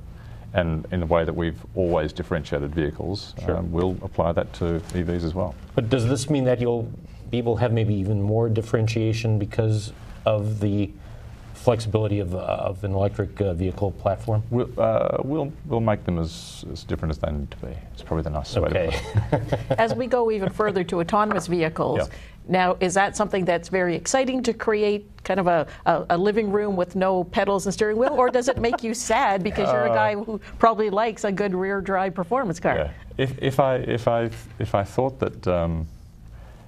and 0.52 0.86
in 0.90 1.00
the 1.00 1.06
way 1.06 1.24
that 1.24 1.34
we've 1.34 1.60
always 1.74 2.12
differentiated 2.12 2.74
vehicles, 2.74 3.34
sure. 3.44 3.56
um, 3.56 3.70
we'll 3.70 3.96
apply 4.02 4.32
that 4.32 4.52
to 4.54 4.80
EVs 4.92 5.24
as 5.24 5.34
well. 5.34 5.54
But 5.74 5.88
does 5.88 6.08
this 6.08 6.28
mean 6.28 6.44
that 6.44 6.60
you'll 6.60 6.90
be 7.30 7.38
able 7.38 7.54
to 7.54 7.60
have 7.60 7.72
maybe 7.72 7.94
even 7.94 8.20
more 8.20 8.48
differentiation 8.48 9.38
because 9.38 9.92
of 10.26 10.60
the 10.60 10.90
flexibility 11.54 12.20
of, 12.20 12.34
uh, 12.34 12.38
of 12.38 12.82
an 12.84 12.92
electric 12.92 13.40
uh, 13.40 13.52
vehicle 13.52 13.92
platform? 13.92 14.42
We'll, 14.50 14.68
uh, 14.78 15.18
we'll, 15.22 15.52
we'll 15.66 15.80
make 15.80 16.04
them 16.04 16.18
as, 16.18 16.64
as 16.72 16.84
different 16.84 17.10
as 17.10 17.18
they 17.18 17.30
need 17.30 17.50
to 17.50 17.56
be. 17.58 17.74
It's 17.92 18.02
probably 18.02 18.24
the 18.24 18.30
nicest 18.30 18.58
okay. 18.58 18.88
way 18.88 18.90
to 18.90 19.38
put 19.38 19.52
it. 19.52 19.70
as 19.78 19.94
we 19.94 20.06
go 20.06 20.30
even 20.30 20.48
further 20.48 20.82
to 20.84 21.00
autonomous 21.00 21.46
vehicles, 21.46 21.98
yeah. 21.98 22.14
Now 22.48 22.76
is 22.80 22.94
that 22.94 23.16
something 23.16 23.44
that's 23.44 23.68
very 23.68 23.94
exciting 23.94 24.42
to 24.42 24.52
create 24.52 25.06
kind 25.24 25.38
of 25.38 25.46
a, 25.46 25.66
a, 25.86 26.06
a, 26.10 26.18
living 26.18 26.50
room 26.50 26.74
with 26.74 26.96
no 26.96 27.24
pedals 27.24 27.66
and 27.66 27.74
steering 27.74 27.96
wheel, 27.96 28.12
or 28.12 28.30
does 28.30 28.48
it 28.48 28.58
make 28.58 28.82
you 28.82 28.94
sad 28.94 29.42
because 29.48 29.70
you're 29.72 29.86
a 29.86 29.94
guy 29.94 30.14
who 30.14 30.40
probably 30.58 30.90
likes 30.90 31.24
a 31.24 31.32
good 31.32 31.54
rear 31.54 31.80
drive 31.80 32.14
performance 32.14 32.58
car? 32.58 32.76
Yeah. 32.76 32.90
If, 33.18 33.42
if, 33.42 33.60
I, 33.60 33.76
if, 33.76 34.08
I, 34.08 34.30
if 34.58 34.74
I 34.74 34.82
thought 34.82 35.18
that, 35.20 35.46
um, 35.46 35.86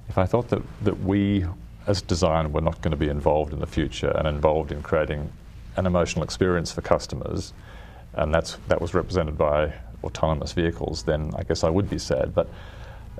if 0.08 0.18
I 0.18 0.26
thought 0.26 0.48
that, 0.50 0.62
that 0.82 1.00
we 1.00 1.44
as 1.86 2.02
design, 2.02 2.52
we're 2.52 2.60
not 2.60 2.80
going 2.80 2.92
to 2.92 2.96
be 2.96 3.08
involved 3.08 3.52
in 3.52 3.60
the 3.60 3.66
future 3.66 4.10
and 4.10 4.28
involved 4.28 4.72
in 4.72 4.82
creating 4.82 5.32
an 5.76 5.86
emotional 5.86 6.22
experience 6.22 6.70
for 6.70 6.82
customers, 6.82 7.52
and 8.14 8.32
that's 8.32 8.58
that 8.68 8.80
was 8.80 8.94
represented 8.94 9.38
by 9.38 9.72
autonomous 10.04 10.52
vehicles, 10.52 11.02
then 11.04 11.32
I 11.36 11.42
guess 11.42 11.64
I 11.64 11.70
would 11.70 11.88
be 11.88 11.98
sad. 11.98 12.34
But 12.34 12.48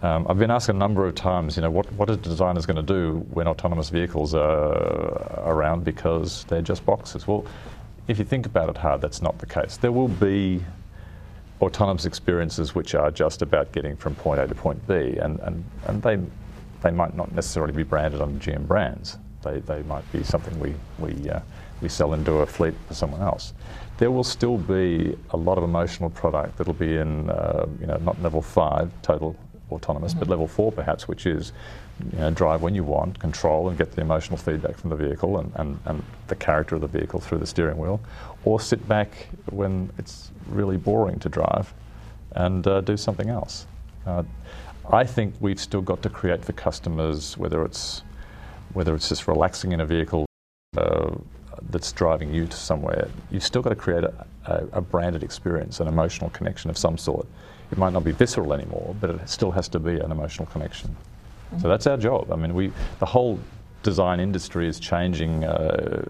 um, 0.03 0.27
I've 0.29 0.39
been 0.39 0.51
asked 0.51 0.69
a 0.69 0.73
number 0.73 1.07
of 1.07 1.15
times, 1.15 1.57
you 1.57 1.63
know, 1.63 1.71
what 1.71 1.91
what 1.93 2.11
are 2.11 2.17
designers 2.17 2.67
going 2.67 2.77
to 2.77 2.83
do 2.83 3.25
when 3.31 3.47
autonomous 3.47 3.89
vehicles 3.89 4.35
are 4.35 5.41
around 5.45 5.85
because 5.85 6.45
they're 6.45 6.63
just 6.63 6.85
boxes? 6.85 7.27
Well, 7.27 7.47
if 8.09 8.19
you 8.19 8.25
think 8.25 8.47
about 8.47 8.69
it 8.69 8.77
hard, 8.77 9.01
that's 9.01 9.23
not 9.23 9.39
the 9.39 9.47
case. 9.47 9.77
There 9.77 9.93
will 9.93 10.09
be 10.09 10.63
autonomous 11.61 12.05
experiences 12.05 12.75
which 12.75 12.97
are 12.97 13.13
just 13.13 13.41
about 13.41 13.71
getting 13.71 13.97
from 13.97 14.17
point 14.17 14.41
A 14.41 14.49
to 14.49 14.55
point 14.55 14.85
B, 14.89 15.17
and, 15.19 15.39
and, 15.41 15.65
and 15.87 16.03
they 16.03 16.19
they 16.83 16.91
might 16.91 17.15
not 17.15 17.33
necessarily 17.33 17.73
be 17.73 17.85
branded 17.85 18.21
under 18.21 18.39
GM 18.45 18.67
brands. 18.67 19.19
They, 19.43 19.61
they 19.61 19.83
might 19.85 20.11
be 20.13 20.23
something 20.23 20.59
we, 20.59 20.75
we, 20.99 21.31
uh, 21.31 21.41
we 21.81 21.89
sell 21.89 22.15
into 22.15 22.33
a 22.35 22.47
fleet 22.47 22.75
for 22.89 22.95
someone 22.95 23.23
else. 23.23 23.55
There 23.99 24.11
will 24.11 24.25
still 24.25 24.59
be 24.59 25.17
a 25.31 25.37
lot 25.37 25.59
of 25.59 25.65
emotional 25.65 26.11
product 26.11 26.59
that'll 26.59 26.75
be 26.75 26.97
in, 26.97 27.31
uh, 27.31 27.67
you 27.81 27.87
know, 27.87 27.99
not 27.99 28.21
level 28.21 28.43
five, 28.43 28.91
total 29.03 29.37
autonomous, 29.73 30.13
mm-hmm. 30.13 30.21
but 30.21 30.29
level 30.29 30.47
four 30.47 30.73
perhaps, 30.73 31.09
which 31.09 31.27
is 31.27 31.53
you 32.13 32.19
know, 32.19 32.31
drive 32.31 32.63
when 32.63 32.75
you 32.75 32.85
want, 32.85 33.19
control 33.19 33.69
and 33.69 33.79
get 33.79 33.93
the 33.93 34.01
emotional 34.01 34.37
feedback 34.37 34.77
from 34.77 34.91
the 34.91 34.97
vehicle 34.97 35.39
and, 35.39 35.53
and, 35.57 35.79
and 35.85 36.03
the 36.29 36.37
character 36.37 36.75
of 36.75 36.81
the 36.81 36.89
vehicle 36.89 37.21
through 37.21 37.39
the 37.39 37.47
steering 37.47 37.79
wheel, 37.79 38.01
or 38.45 38.61
sit 38.61 38.87
back 38.89 39.29
when 39.51 39.91
it's 39.99 40.31
really 40.49 40.77
boring 40.77 41.19
to 41.19 41.29
drive 41.29 41.73
and 42.33 42.67
uh, 42.67 42.81
do 42.81 42.97
something 42.97 43.29
else. 43.29 43.67
Uh, 44.07 44.23
I 44.91 45.05
think 45.05 45.35
we've 45.41 45.61
still 45.61 45.83
got 45.83 46.03
to 46.03 46.09
create 46.09 46.45
for 46.45 46.53
customers, 46.53 47.39
whether 47.39 47.65
it's 47.65 48.03
whether 48.73 48.95
it's 48.95 49.09
just 49.09 49.29
relaxing 49.29 49.73
in 49.73 49.81
a 49.81 49.87
vehicle 49.87 50.25
uh, 50.77 51.11
that's 51.71 51.93
driving 51.93 52.33
you 52.33 52.47
to 52.47 52.57
somewhere, 52.57 53.09
you've 53.31 53.45
still 53.45 53.63
got 53.63 53.71
to 53.71 53.77
create 53.77 54.05
a, 54.05 54.27
a, 54.47 54.67
a, 54.73 54.81
branded 54.81 55.23
experience, 55.23 55.81
an 55.81 55.89
emotional 55.89 56.31
connection 56.31 56.71
of 56.71 56.79
some 56.79 56.97
sort. 56.97 57.27
It 57.73 57.79
might 57.79 57.93
not 57.93 58.05
be 58.05 58.13
visceral 58.13 58.53
anymore, 58.53 58.95
but 59.01 59.11
it 59.11 59.29
still 59.29 59.51
has 59.51 59.67
to 59.71 59.81
be 59.81 59.99
an 59.99 60.13
emotional 60.13 60.47
connection. 60.47 60.91
Mm-hmm. 60.91 61.63
So 61.63 61.69
that's 61.69 61.87
our 61.87 61.97
job. 61.97 62.31
I 62.31 62.37
mean, 62.37 62.55
we 62.55 62.71
the 63.01 63.07
whole 63.07 63.41
design 63.83 64.21
industry 64.21 64.69
is 64.69 64.79
changing. 64.79 65.45
Uh, 65.45 66.05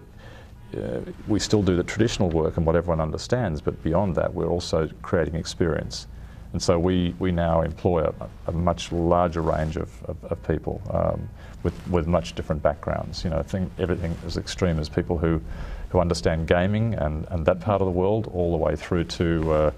uh, 0.77 0.99
we 1.27 1.39
still 1.39 1.61
do 1.61 1.75
the 1.75 1.83
traditional 1.83 2.29
work 2.29 2.57
and 2.57 2.65
what 2.65 2.75
everyone 2.75 2.99
understands, 2.99 3.61
but 3.61 3.81
beyond 3.83 4.15
that, 4.15 4.33
we're 4.33 4.49
also 4.49 4.89
creating 5.01 5.35
experience. 5.35 6.07
And 6.51 6.61
so 6.61 6.77
we, 6.77 7.15
we 7.19 7.31
now 7.31 7.61
employ 7.61 8.03
a, 8.03 8.29
a 8.47 8.51
much 8.51 8.91
larger 8.91 9.41
range 9.41 9.75
of, 9.75 9.89
of, 10.05 10.23
of 10.25 10.47
people 10.47 10.81
um, 10.91 11.29
with, 11.63 11.75
with 11.89 12.07
much 12.07 12.33
different 12.33 12.61
backgrounds. 12.61 13.23
You 13.23 13.31
know, 13.31 13.37
I 13.37 13.43
think 13.43 13.71
everything 13.79 14.15
as 14.25 14.37
extreme 14.37 14.79
as 14.79 14.89
people 14.89 15.17
who, 15.17 15.41
who 15.89 15.99
understand 15.99 16.47
gaming 16.47 16.93
and, 16.95 17.27
and 17.29 17.45
that 17.45 17.59
part 17.59 17.81
of 17.81 17.85
the 17.85 17.91
world, 17.91 18.29
all 18.33 18.51
the 18.51 18.57
way 18.57 18.75
through 18.75 19.05
to 19.05 19.51
uh, 19.51 19.71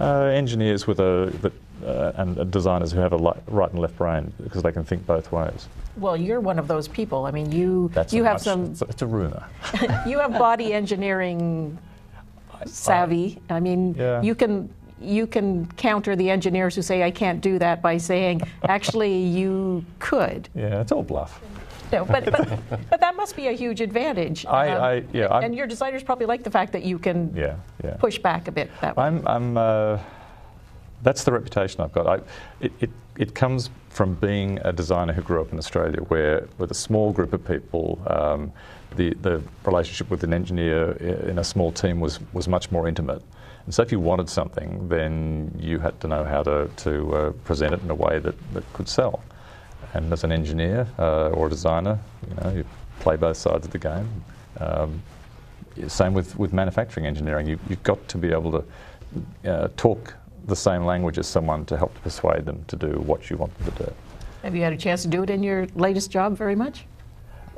uh, 0.00 0.24
engineers 0.24 0.86
with 0.86 1.00
a, 1.00 1.32
that, 1.42 1.52
uh, 1.86 2.12
and 2.16 2.50
designers 2.50 2.92
who 2.92 2.98
have 2.98 3.12
a 3.12 3.16
right 3.16 3.70
and 3.70 3.78
left 3.78 3.96
brain 3.96 4.32
because 4.42 4.62
they 4.62 4.72
can 4.72 4.84
think 4.84 5.06
both 5.06 5.30
ways. 5.32 5.68
Well, 5.96 6.16
you're 6.16 6.40
one 6.40 6.58
of 6.58 6.68
those 6.68 6.88
people. 6.88 7.26
I 7.26 7.30
mean, 7.30 7.50
you 7.50 7.90
That's 7.92 8.12
you 8.12 8.24
have 8.24 8.34
much, 8.34 8.42
some. 8.42 8.64
It's 8.66 8.82
a, 8.82 8.84
it's 8.86 9.02
a 9.02 9.06
rumor. 9.06 9.44
you 10.06 10.18
have 10.18 10.32
body 10.32 10.72
engineering 10.72 11.78
savvy. 12.66 13.40
I 13.50 13.60
mean, 13.60 13.94
yeah. 13.94 14.22
you 14.22 14.34
can 14.34 14.72
you 15.00 15.26
can 15.26 15.66
counter 15.72 16.16
the 16.16 16.28
engineers 16.30 16.74
who 16.74 16.82
say 16.82 17.02
I 17.02 17.10
can't 17.10 17.40
do 17.40 17.58
that 17.60 17.80
by 17.80 17.98
saying, 17.98 18.42
actually, 18.64 19.16
you 19.16 19.84
could. 20.00 20.48
Yeah, 20.54 20.80
it's 20.80 20.92
all 20.92 21.02
bluff. 21.02 21.40
No, 21.92 22.04
but, 22.04 22.24
but, 22.26 22.58
but 22.90 23.00
that 23.00 23.16
must 23.16 23.34
be 23.34 23.48
a 23.48 23.52
huge 23.52 23.80
advantage. 23.80 24.44
I, 24.44 24.70
um, 24.70 24.82
I 24.82 24.92
yeah, 25.12 25.26
and 25.36 25.46
I'm, 25.46 25.52
your 25.54 25.66
designers 25.66 26.02
probably 26.02 26.26
like 26.26 26.42
the 26.42 26.50
fact 26.50 26.72
that 26.72 26.82
you 26.82 26.98
can 26.98 27.34
yeah, 27.34 27.56
yeah. 27.82 27.94
push 27.94 28.18
back 28.18 28.46
a 28.46 28.52
bit 28.52 28.70
that 28.82 28.96
way. 28.96 29.04
I'm, 29.04 29.26
I'm 29.26 29.56
uh, 29.56 29.98
that's 31.02 31.24
the 31.24 31.32
reputation 31.32 31.80
I've 31.80 31.92
got. 31.92 32.06
I, 32.06 32.20
it, 32.60 32.72
it, 32.80 32.90
it 33.16 33.34
comes 33.34 33.70
from 33.88 34.14
being 34.14 34.58
a 34.64 34.72
designer 34.72 35.12
who 35.12 35.22
grew 35.22 35.40
up 35.40 35.52
in 35.52 35.58
Australia, 35.58 36.00
where 36.02 36.46
with 36.58 36.70
a 36.70 36.74
small 36.74 37.12
group 37.12 37.32
of 37.32 37.46
people, 37.46 38.00
um, 38.06 38.52
the, 38.96 39.14
the 39.14 39.42
relationship 39.64 40.10
with 40.10 40.24
an 40.24 40.32
engineer 40.32 40.92
in 41.28 41.38
a 41.38 41.44
small 41.44 41.72
team 41.72 42.00
was, 42.00 42.20
was 42.32 42.48
much 42.48 42.70
more 42.70 42.88
intimate. 42.88 43.22
And 43.64 43.74
so 43.74 43.82
if 43.82 43.92
you 43.92 44.00
wanted 44.00 44.28
something, 44.28 44.88
then 44.88 45.54
you 45.58 45.78
had 45.78 46.00
to 46.00 46.08
know 46.08 46.24
how 46.24 46.42
to, 46.42 46.70
to 46.76 47.14
uh, 47.14 47.30
present 47.44 47.74
it 47.74 47.82
in 47.82 47.90
a 47.90 47.94
way 47.94 48.18
that, 48.18 48.34
that 48.54 48.72
could 48.72 48.88
sell. 48.88 49.22
And 49.98 50.12
as 50.12 50.22
an 50.22 50.30
engineer 50.30 50.86
uh, 50.96 51.30
or 51.30 51.48
a 51.48 51.50
designer, 51.50 51.98
you 52.28 52.34
know, 52.36 52.56
you 52.58 52.64
play 53.00 53.16
both 53.16 53.36
sides 53.36 53.66
of 53.66 53.72
the 53.72 53.78
game. 53.78 54.08
Um, 54.60 55.02
same 55.88 56.14
with, 56.14 56.38
with 56.38 56.52
manufacturing 56.52 57.04
engineering. 57.04 57.48
You, 57.48 57.58
have 57.68 57.82
got 57.82 58.06
to 58.08 58.16
be 58.16 58.30
able 58.30 58.62
to 59.42 59.50
uh, 59.50 59.68
talk 59.76 60.14
the 60.46 60.54
same 60.54 60.84
language 60.84 61.18
as 61.18 61.26
someone 61.26 61.64
to 61.66 61.76
help 61.76 61.94
to 61.94 62.00
persuade 62.00 62.44
them 62.46 62.64
to 62.68 62.76
do 62.76 62.92
what 63.00 63.28
you 63.28 63.36
want 63.36 63.56
them 63.58 63.72
to 63.72 63.84
do. 63.86 63.92
Have 64.44 64.54
you 64.54 64.62
had 64.62 64.72
a 64.72 64.76
chance 64.76 65.02
to 65.02 65.08
do 65.08 65.24
it 65.24 65.30
in 65.30 65.42
your 65.42 65.66
latest 65.74 66.12
job 66.12 66.36
very 66.36 66.54
much? 66.54 66.84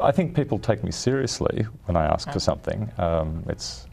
I 0.01 0.11
think 0.11 0.35
people 0.35 0.59
take 0.59 0.83
me 0.83 0.93
seriously 0.93 1.67
when 1.85 1.97
I 1.97 2.07
ask 2.07 2.33
for 2.33 2.41
something. 2.41 2.91
Um, 2.97 3.45
it's 3.51 3.87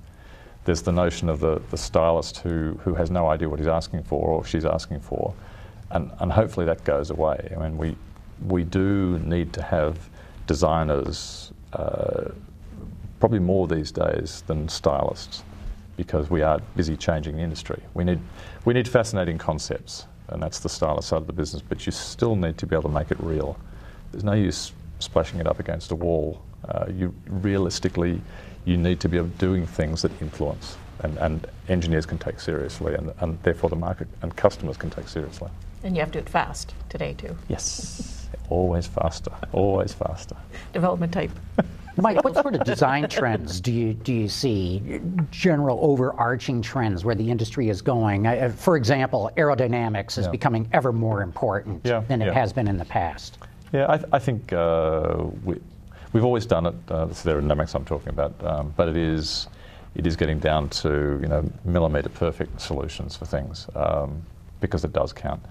there's 0.63 0.81
the 0.83 0.93
notion 0.93 1.27
of 1.27 1.41
the, 1.41 1.61
the 1.69 1.77
stylist 1.77 2.37
who, 2.37 2.79
who 2.83 2.93
has 2.93 3.11
no 3.11 3.27
idea 3.27 3.49
what 3.49 3.59
he's 3.59 3.67
asking 3.67 4.03
for 4.03 4.29
or 4.29 4.45
she's 4.45 4.65
asking 4.65 5.01
for, 5.01 5.33
and, 5.91 6.11
and 6.19 6.31
hopefully 6.31 6.65
that 6.65 6.85
goes 6.85 7.09
away. 7.09 7.53
I 7.55 7.59
mean, 7.59 7.77
we, 7.77 7.95
we 8.45 8.63
do 8.63 9.19
need 9.19 9.53
to 9.53 9.61
have 9.61 10.09
designers, 10.45 11.51
uh, 11.73 12.29
probably 13.19 13.39
more 13.39 13.67
these 13.67 13.91
days 13.91 14.43
than 14.47 14.69
stylists, 14.69 15.43
because 15.95 16.29
we 16.29 16.41
are 16.41 16.59
busy 16.75 16.95
changing 16.95 17.37
the 17.37 17.41
industry. 17.41 17.81
We 17.93 18.03
need, 18.03 18.19
we 18.65 18.73
need 18.73 18.87
fascinating 18.87 19.37
concepts, 19.37 20.05
and 20.29 20.41
that's 20.41 20.59
the 20.59 20.69
stylist 20.69 21.09
side 21.09 21.21
of 21.21 21.27
the 21.27 21.33
business, 21.33 21.61
but 21.61 21.85
you 21.85 21.91
still 21.91 22.35
need 22.35 22.57
to 22.59 22.67
be 22.67 22.75
able 22.75 22.89
to 22.89 22.95
make 22.95 23.11
it 23.11 23.19
real. 23.19 23.57
There's 24.11 24.23
no 24.23 24.33
use 24.33 24.71
splashing 24.99 25.39
it 25.39 25.47
up 25.47 25.59
against 25.59 25.91
a 25.91 25.95
wall. 25.95 26.41
Uh, 26.67 26.85
you 26.89 27.13
realistically 27.27 28.21
you 28.65 28.77
need 28.77 28.99
to 28.99 29.07
be 29.07 29.21
doing 29.37 29.65
things 29.65 30.01
that 30.01 30.11
influence 30.21 30.77
and, 31.01 31.17
and 31.19 31.47
engineers 31.69 32.05
can 32.05 32.17
take 32.17 32.39
seriously 32.39 32.95
and, 32.95 33.13
and 33.19 33.41
therefore 33.43 33.69
the 33.69 33.75
market 33.75 34.07
and 34.21 34.35
customers 34.35 34.75
can 34.77 34.89
take 34.89 35.07
seriously. 35.07 35.49
And 35.83 35.95
you 35.95 36.01
have 36.01 36.11
to 36.11 36.19
do 36.19 36.23
it 36.23 36.29
fast 36.29 36.73
today 36.89 37.13
too. 37.13 37.37
Yes, 37.47 38.16
always 38.49 38.87
faster, 38.87 39.31
always 39.51 39.93
faster. 39.93 40.35
Development 40.73 41.11
type. 41.11 41.31
Mike, 41.99 42.23
what 42.23 42.35
sort 42.35 42.53
of 42.53 42.63
design 42.63 43.09
trends 43.09 43.59
do 43.59 43.71
you 43.71 43.93
do 43.93 44.13
you 44.13 44.29
see? 44.29 45.01
General 45.31 45.79
overarching 45.81 46.61
trends 46.61 47.03
where 47.03 47.15
the 47.15 47.29
industry 47.29 47.69
is 47.69 47.81
going. 47.81 48.27
Uh, 48.27 48.53
for 48.55 48.77
example, 48.77 49.31
aerodynamics 49.35 50.19
is 50.19 50.25
yeah. 50.25 50.31
becoming 50.31 50.69
ever 50.73 50.93
more 50.93 51.23
important 51.23 51.81
yeah, 51.83 52.01
than 52.01 52.21
it 52.21 52.31
has 52.31 52.53
been 52.53 52.67
in 52.67 52.77
the 52.77 52.85
past. 52.85 53.39
Yeah, 53.73 53.87
I, 53.89 53.97
th- 53.97 54.09
I 54.13 54.19
think 54.19 54.53
uh, 54.53 55.25
we, 55.43 55.59
We've 56.13 56.23
always 56.23 56.45
done 56.45 56.65
it. 56.65 56.75
Uh, 56.89 57.05
this 57.05 57.17
is 57.17 57.23
the 57.23 57.31
aerodynamics 57.33 57.75
I'm 57.75 57.85
talking 57.85 58.09
about, 58.09 58.33
um, 58.43 58.73
but 58.75 58.87
it 58.87 58.97
is 58.97 59.47
it 59.95 60.07
is 60.07 60.15
getting 60.15 60.39
down 60.39 60.69
to 60.69 61.19
you 61.21 61.27
know 61.27 61.47
millimeter 61.65 62.09
perfect 62.09 62.61
solutions 62.61 63.15
for 63.15 63.25
things 63.25 63.67
um, 63.75 64.21
because 64.61 64.83
it 64.83 64.93
does 64.93 65.11
count. 65.11 65.41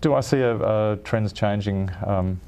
Do 0.00 0.14
I 0.14 0.20
see 0.20 0.40
a, 0.40 0.56
a 0.56 0.96
trends 0.98 1.32
changing? 1.32 1.90
Um, 2.04 2.40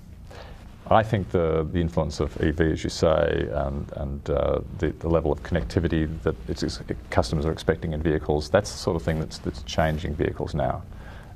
I 0.90 1.02
think 1.02 1.30
the, 1.30 1.68
the 1.70 1.80
influence 1.80 2.18
of 2.20 2.40
EV, 2.40 2.60
as 2.60 2.84
you 2.84 2.90
say, 2.90 3.48
and, 3.52 3.92
and 3.96 4.30
uh, 4.30 4.60
the, 4.78 4.90
the, 4.90 5.08
level 5.08 5.30
of 5.30 5.42
connectivity 5.42 6.08
that 6.22 7.10
customers 7.10 7.44
are 7.44 7.52
expecting 7.52 7.92
in 7.92 8.02
vehicles, 8.02 8.48
that's 8.48 8.72
the 8.72 8.78
sort 8.78 8.96
of 8.96 9.02
thing 9.02 9.20
that's, 9.20 9.38
that's 9.38 9.62
changing 9.64 10.14
vehicles 10.14 10.54
now. 10.54 10.82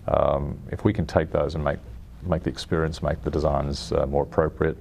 Um, 0.09 0.59
if 0.71 0.85
we 0.85 0.93
can 0.95 1.07
take 1.07 1.31
those 1.31 1.55
and 1.55 1.63
make, 1.63 1.79
make 2.23 2.45
the 2.45 2.51
experience, 2.51 3.03
make 3.03 3.23
the 3.23 3.31
designs 3.31 3.93
uh, 3.93 4.07
more 4.07 4.23
appropriate, 4.23 4.79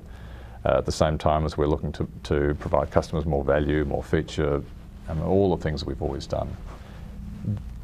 uh, 0.64 0.78
at 0.78 0.86
the 0.86 0.92
same 0.92 1.18
time 1.18 1.44
as 1.46 1.58
we're 1.58 1.68
looking 1.68 1.92
to, 1.92 2.08
to 2.24 2.56
provide 2.60 2.92
customers 2.92 3.26
more 3.26 3.44
value, 3.44 3.84
more 3.84 4.04
feature, 4.04 4.64
and 5.10 5.22
all 5.22 5.54
the 5.54 5.62
things 5.62 5.84
we've 5.84 6.02
always 6.02 6.28
done. 6.28 6.56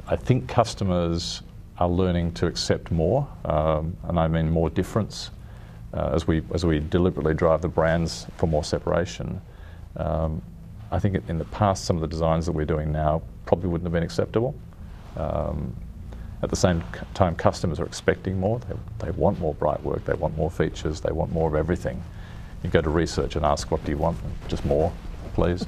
I 0.08 0.16
think 0.16 0.48
customers 0.48 1.42
are 1.80 1.90
learning 1.90 2.34
to 2.34 2.48
accept 2.48 2.92
more, 2.92 3.28
um, 3.46 3.96
and 4.04 4.20
I 4.20 4.28
mean 4.28 4.50
more 4.50 4.70
difference 4.70 5.30
uh, 5.94 6.12
as 6.14 6.28
we 6.28 6.42
as 6.54 6.66
we 6.66 6.80
deliberately 6.80 7.34
drive 7.34 7.62
the 7.62 7.68
brands 7.68 8.28
for 8.38 8.48
more 8.48 8.64
separation. 8.64 9.42
Um, 9.96 10.42
I 10.92 11.00
think 11.00 11.22
in 11.28 11.38
the 11.38 11.46
past, 11.46 11.86
some 11.86 11.98
of 11.98 12.02
the 12.02 12.08
designs 12.08 12.46
that 12.46 12.54
we're 12.54 12.66
doing 12.66 12.92
now 12.92 13.22
probably 13.46 13.70
wouldn't 13.70 13.86
have 13.86 13.94
been 13.94 14.04
acceptable. 14.04 14.56
Um, 15.18 15.76
at 16.44 16.50
the 16.50 16.56
same 16.56 16.84
time, 17.14 17.36
customers 17.36 17.80
are 17.80 17.86
expecting 17.86 18.40
more. 18.40 18.60
They, 18.60 19.08
they 19.08 19.12
want 19.12 19.40
more 19.40 19.56
bright 19.56 19.82
work. 19.84 20.06
They 20.06 20.14
want 20.14 20.38
more 20.38 20.52
features. 20.52 21.02
They 21.02 21.12
want 21.12 21.32
more 21.32 21.50
of 21.50 21.56
everything. 21.56 22.02
You 22.64 22.70
go 22.70 22.82
to 22.82 22.90
research 22.90 23.36
and 23.36 23.46
ask, 23.46 23.72
what 23.72 23.84
do 23.84 23.92
you 23.92 23.98
want? 23.98 24.18
Just 24.48 24.64
more, 24.64 24.94
please. 25.34 25.66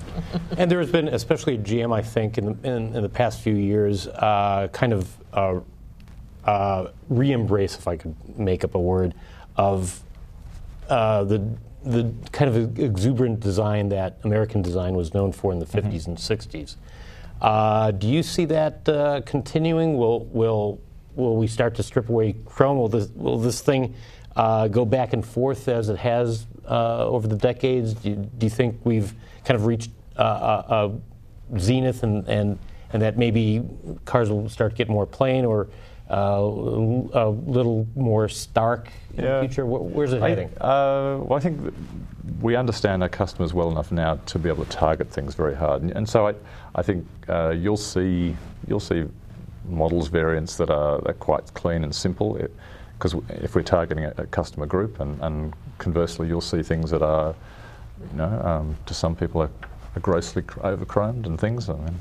and 0.56 0.70
there 0.70 0.80
has 0.80 0.90
been, 0.90 1.08
especially 1.08 1.58
GM, 1.58 1.94
I 1.94 2.00
think, 2.00 2.38
in 2.38 2.46
the, 2.46 2.68
in, 2.68 2.96
in 2.96 3.02
the 3.02 3.08
past 3.08 3.42
few 3.42 3.54
years, 3.54 4.08
uh, 4.08 4.68
kind 4.72 4.94
of 4.94 5.16
uh, 5.36 5.60
uh, 6.44 6.88
re-embrace, 7.08 7.76
if 7.76 7.86
I 7.86 7.96
could 7.96 8.14
make 8.38 8.64
up 8.64 8.74
a 8.74 8.80
word, 8.80 9.14
of 9.56 10.02
uh, 10.88 11.24
the 11.24 11.46
the 11.84 12.12
kind 12.32 12.52
of 12.52 12.80
exuberant 12.80 13.38
design 13.38 13.88
that 13.90 14.18
American 14.24 14.60
design 14.60 14.96
was 14.96 15.14
known 15.14 15.30
for 15.30 15.52
in 15.52 15.60
the 15.60 15.66
50s 15.66 15.82
mm-hmm. 15.84 16.10
and 16.10 16.18
60s. 16.18 16.74
Uh, 17.40 17.92
do 17.92 18.08
you 18.08 18.24
see 18.24 18.44
that 18.46 18.88
uh, 18.88 19.20
continuing? 19.24 19.96
Will 19.96 20.24
will 20.26 20.80
will 21.14 21.36
we 21.36 21.46
start 21.46 21.74
to 21.76 21.82
strip 21.82 22.08
away 22.08 22.34
chrome? 22.44 22.78
Will 22.78 22.88
this 22.88 23.08
will 23.14 23.38
this 23.38 23.60
thing 23.60 23.94
uh, 24.34 24.68
go 24.68 24.84
back 24.84 25.12
and 25.12 25.24
forth 25.24 25.68
as 25.68 25.88
it 25.88 25.98
has 25.98 26.46
uh, 26.68 27.06
over 27.06 27.28
the 27.28 27.36
decades? 27.36 27.94
Do 27.94 28.10
you, 28.10 28.16
do 28.16 28.46
you, 28.46 28.50
think 28.50 28.80
we've 28.84 29.12
kind 29.44 29.58
of 29.58 29.66
reached 29.66 29.90
uh, 30.18 30.62
a, 30.68 30.88
a 31.54 31.58
zenith 31.58 32.02
and, 32.02 32.26
and 32.28 32.58
and 32.92 33.02
that 33.02 33.18
maybe 33.18 33.62
cars 34.04 34.30
will 34.30 34.48
start 34.48 34.72
to 34.72 34.76
get 34.76 34.88
more 34.88 35.06
plain 35.06 35.44
or 35.44 35.68
uh, 36.10 36.14
a 36.14 37.30
little 37.30 37.86
more 37.96 38.28
stark 38.28 38.90
in 39.14 39.24
yeah. 39.24 39.40
the 39.40 39.48
future? 39.48 39.66
Where's 39.66 40.12
it 40.12 40.20
heading? 40.22 40.48
Uh, 40.60 41.18
well, 41.20 41.34
I 41.36 41.40
think 41.40 41.74
we 42.40 42.54
understand 42.54 43.02
our 43.02 43.08
customers 43.08 43.52
well 43.52 43.70
enough 43.70 43.90
now 43.90 44.16
to 44.26 44.38
be 44.38 44.48
able 44.48 44.64
to 44.64 44.70
target 44.70 45.10
things 45.10 45.34
very 45.34 45.54
hard, 45.54 45.82
and, 45.82 45.90
and 45.92 46.08
so 46.08 46.28
I, 46.28 46.34
I 46.74 46.82
think 46.82 47.06
uh, 47.28 47.50
you'll 47.50 47.76
see 47.76 48.36
you'll 48.68 48.80
see 48.80 49.04
models 49.68 50.08
variants 50.08 50.56
that 50.56 50.70
are, 50.70 51.00
are 51.06 51.14
quite 51.14 51.52
clean 51.54 51.84
and 51.84 51.94
simple. 51.94 52.38
Because 52.98 53.14
if 53.28 53.54
we're 53.54 53.62
targeting 53.62 54.04
a, 54.04 54.14
a 54.16 54.26
customer 54.26 54.66
group, 54.66 55.00
and, 55.00 55.20
and, 55.20 55.54
conversely, 55.78 56.26
you'll 56.26 56.40
see 56.40 56.62
things 56.62 56.90
that 56.90 57.02
are, 57.02 57.34
you 58.10 58.16
know, 58.16 58.40
um, 58.42 58.76
to 58.86 58.94
some 58.94 59.14
people 59.14 59.42
are, 59.42 59.50
are 59.94 60.00
grossly 60.00 60.42
overchromed 60.42 61.26
and 61.26 61.38
things. 61.38 61.68
I 61.68 61.74
mean, 61.74 61.98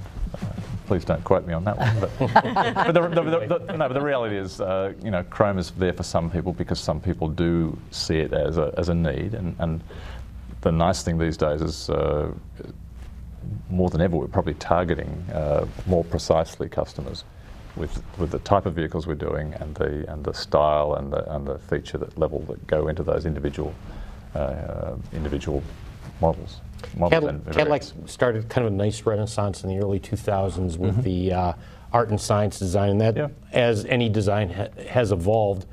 Please 0.85 1.03
don't 1.03 1.23
quote 1.23 1.45
me 1.47 1.53
on 1.53 1.63
that 1.63 1.77
one. 1.77 1.99
But, 1.99 2.19
but 2.75 2.93
the, 2.93 3.01
the, 3.01 3.57
the, 3.67 3.77
no, 3.77 3.87
but 3.87 3.93
the 3.93 4.01
reality 4.01 4.37
is, 4.37 4.61
uh, 4.61 4.93
you 5.03 5.11
know, 5.11 5.23
Chrome 5.23 5.57
is 5.57 5.71
there 5.71 5.93
for 5.93 6.03
some 6.03 6.29
people 6.29 6.53
because 6.53 6.79
some 6.79 6.99
people 6.99 7.27
do 7.27 7.77
see 7.91 8.17
it 8.17 8.33
as 8.33 8.57
a, 8.57 8.73
as 8.77 8.89
a 8.89 8.93
need. 8.93 9.33
And, 9.33 9.55
and 9.59 9.83
the 10.61 10.71
nice 10.71 11.01
thing 11.01 11.17
these 11.17 11.37
days 11.37 11.61
is, 11.61 11.89
uh, 11.89 12.31
more 13.69 13.89
than 13.89 14.01
ever, 14.01 14.15
we're 14.15 14.27
probably 14.27 14.55
targeting 14.55 15.09
uh, 15.33 15.65
more 15.85 16.03
precisely 16.03 16.69
customers 16.69 17.24
with, 17.75 18.01
with 18.17 18.31
the 18.31 18.39
type 18.39 18.65
of 18.65 18.74
vehicles 18.74 19.07
we're 19.07 19.15
doing 19.15 19.53
and 19.55 19.75
the, 19.75 20.11
and 20.11 20.24
the 20.24 20.33
style 20.33 20.95
and 20.95 21.11
the, 21.11 21.35
and 21.35 21.48
the 21.48 21.59
feature 21.59 21.98
that 21.98 22.17
level 22.17 22.39
that 22.41 22.65
go 22.67 22.87
into 22.87 23.03
those 23.03 23.25
individual, 23.25 23.74
uh, 24.33 24.95
individual 25.13 25.63
models. 26.21 26.61
Cadillac, 27.09 27.51
Cadillac, 27.51 27.83
started 28.05 28.47
kind 28.49 28.67
of 28.67 28.73
a 28.73 28.75
nice 28.75 29.05
renaissance 29.05 29.63
in 29.63 29.69
the 29.69 29.77
early 29.77 29.99
2000s 29.99 30.77
with 30.77 30.91
mm-hmm. 30.91 31.01
the 31.01 31.33
uh, 31.33 31.53
art 31.91 32.09
and 32.09 32.19
science 32.19 32.59
design, 32.59 32.91
and 32.91 33.01
that, 33.01 33.15
yeah. 33.15 33.27
as 33.51 33.85
any 33.85 34.09
design 34.09 34.49
ha- 34.49 34.67
has 34.89 35.11
evolved, 35.11 35.65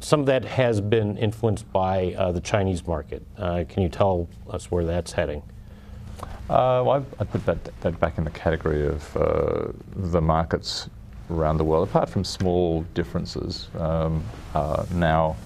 some 0.00 0.20
of 0.20 0.26
that 0.26 0.44
has 0.44 0.80
been 0.80 1.16
influenced 1.18 1.70
by 1.72 2.14
uh, 2.14 2.32
the 2.32 2.40
Chinese 2.40 2.86
market. 2.86 3.22
Uh, 3.36 3.64
can 3.68 3.82
you 3.82 3.88
tell 3.88 4.28
us 4.48 4.70
where 4.70 4.84
that's 4.84 5.12
heading? 5.12 5.42
Uh, 6.48 6.82
well, 6.84 7.06
I, 7.18 7.24
put 7.24 7.44
that, 7.46 7.80
that 7.80 8.00
back 8.00 8.18
in 8.18 8.24
the 8.24 8.30
category 8.30 8.86
of 8.86 9.16
uh, 9.16 9.68
the 9.94 10.20
markets 10.20 10.88
around 11.30 11.58
the 11.58 11.64
world, 11.64 11.88
apart 11.88 12.08
from 12.08 12.24
small 12.24 12.82
differences, 12.94 13.68
um, 13.78 14.24
now 14.92 15.36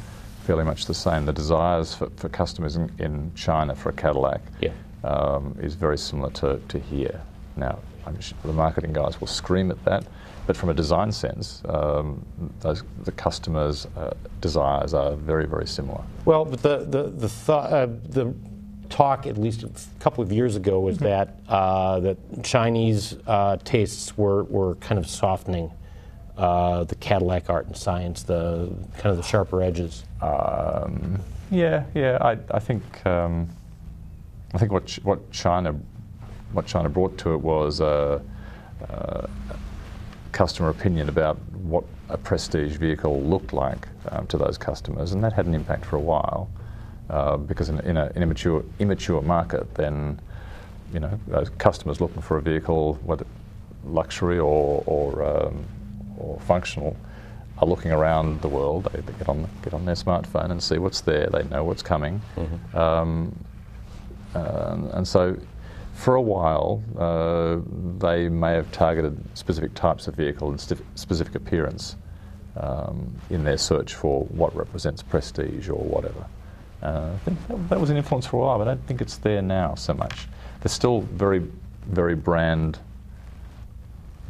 fairly 0.44 0.64
much 0.64 0.86
the 0.86 0.94
same. 0.94 1.24
The 1.24 1.32
desires 1.32 1.94
for, 1.94 2.10
for 2.16 2.28
customers 2.28 2.76
in, 2.76 2.90
in, 2.98 3.32
China 3.34 3.74
for 3.74 3.88
a 3.88 3.92
Cadillac 3.92 4.42
yeah 4.60 4.72
um, 5.04 5.56
is 5.60 5.74
very 5.74 5.98
similar 5.98 6.30
to, 6.30 6.60
to 6.68 6.78
here. 6.78 7.20
Now, 7.56 7.78
sure 8.20 8.36
the 8.44 8.52
marketing 8.52 8.92
guys 8.92 9.20
will 9.20 9.28
scream 9.28 9.70
at 9.70 9.82
that, 9.84 10.04
but 10.46 10.56
from 10.56 10.70
a 10.70 10.74
design 10.74 11.12
sense, 11.12 11.62
um, 11.68 12.24
those, 12.60 12.82
the 13.04 13.12
customers' 13.12 13.86
uh, 13.96 14.12
desires 14.40 14.92
are 14.94 15.14
very, 15.14 15.46
very 15.46 15.66
similar. 15.66 16.02
Well, 16.24 16.44
the, 16.44 16.78
the, 16.78 17.02
the, 17.10 17.28
th- 17.28 17.48
uh, 17.48 17.86
the 18.08 18.34
talk, 18.88 19.26
at 19.26 19.38
least 19.38 19.62
a 19.62 19.70
couple 20.00 20.22
of 20.22 20.32
years 20.32 20.56
ago, 20.56 20.80
was 20.80 20.96
mm-hmm. 20.96 21.04
that, 21.04 21.38
uh, 21.48 22.00
that 22.00 22.42
Chinese 22.42 23.16
uh, 23.26 23.56
tastes 23.64 24.16
were, 24.16 24.44
were 24.44 24.74
kind 24.76 24.98
of 24.98 25.06
softening. 25.06 25.70
Uh, 26.36 26.82
the 26.84 26.96
Cadillac 26.96 27.48
art 27.48 27.66
and 27.66 27.76
science, 27.76 28.24
the 28.24 28.74
kind 28.94 29.06
of 29.06 29.16
the 29.16 29.22
sharper 29.22 29.62
edges. 29.62 30.04
Um, 30.20 31.20
yeah, 31.50 31.84
yeah, 31.94 32.18
I, 32.20 32.36
I 32.50 32.58
think 32.58 32.82
um, 33.06 33.48
I 34.52 34.58
think 34.58 34.72
what 34.72 34.90
what 35.04 35.30
China 35.30 35.76
what 36.52 36.66
China 36.66 36.88
brought 36.88 37.16
to 37.18 37.34
it 37.34 37.40
was 37.40 37.80
a, 37.80 38.20
a 38.88 39.28
customer 40.32 40.70
opinion 40.70 41.08
about 41.08 41.36
what 41.52 41.84
a 42.08 42.18
prestige 42.18 42.76
vehicle 42.76 43.22
looked 43.22 43.52
like 43.52 43.88
um, 44.10 44.26
to 44.26 44.36
those 44.36 44.58
customers, 44.58 45.12
and 45.12 45.22
that 45.22 45.32
had 45.32 45.46
an 45.46 45.54
impact 45.54 45.84
for 45.84 45.96
a 45.96 46.00
while. 46.00 46.50
Uh, 47.10 47.36
because 47.36 47.68
in, 47.68 47.78
in, 47.80 47.98
a, 47.98 48.10
in 48.16 48.22
a 48.22 48.26
mature, 48.26 48.64
immature 48.78 49.20
market, 49.20 49.74
then 49.74 50.18
you 50.92 51.00
know 51.00 51.20
those 51.26 51.50
customers 51.50 52.00
looking 52.00 52.22
for 52.22 52.38
a 52.38 52.42
vehicle, 52.42 52.94
whether 53.04 53.26
luxury 53.84 54.38
or 54.38 54.82
or, 54.86 55.22
um, 55.22 55.64
or 56.18 56.38
functional, 56.40 56.96
are 57.58 57.66
looking 57.66 57.92
around 57.92 58.40
the 58.40 58.48
world. 58.48 58.88
They, 58.92 59.00
they, 59.00 59.12
get 59.14 59.28
on 59.28 59.48
get 59.62 59.74
on 59.74 59.84
their 59.84 59.94
smartphone 59.94 60.50
and 60.50 60.62
see 60.62 60.78
what's 60.78 61.00
there. 61.02 61.28
They 61.32 61.44
know 61.44 61.64
what's 61.64 61.82
coming. 61.82 62.20
Mm-hmm. 62.36 62.76
Um, 62.76 63.44
um, 64.34 64.90
and 64.92 65.06
so, 65.06 65.36
for 65.94 66.16
a 66.16 66.22
while, 66.22 66.82
uh, 66.98 67.60
they 67.98 68.28
may 68.28 68.54
have 68.54 68.70
targeted 68.72 69.16
specific 69.34 69.74
types 69.74 70.08
of 70.08 70.14
vehicle 70.14 70.48
and 70.48 70.60
specific 70.60 71.34
appearance 71.36 71.96
um, 72.56 73.14
in 73.30 73.44
their 73.44 73.58
search 73.58 73.94
for 73.94 74.24
what 74.24 74.54
represents 74.56 75.02
prestige 75.02 75.68
or 75.68 75.78
whatever. 75.78 76.26
Uh, 76.82 77.12
I 77.14 77.18
think 77.18 77.48
that, 77.48 77.68
that 77.70 77.80
was 77.80 77.90
an 77.90 77.96
influence 77.96 78.26
for 78.26 78.36
a 78.36 78.40
while, 78.40 78.58
but 78.58 78.68
I 78.68 78.74
don't 78.74 78.86
think 78.86 79.00
it's 79.00 79.16
there 79.18 79.40
now 79.40 79.74
so 79.74 79.94
much. 79.94 80.26
They're 80.60 80.68
still 80.68 81.00
very, 81.02 81.42
very 81.86 82.14
brand, 82.14 82.78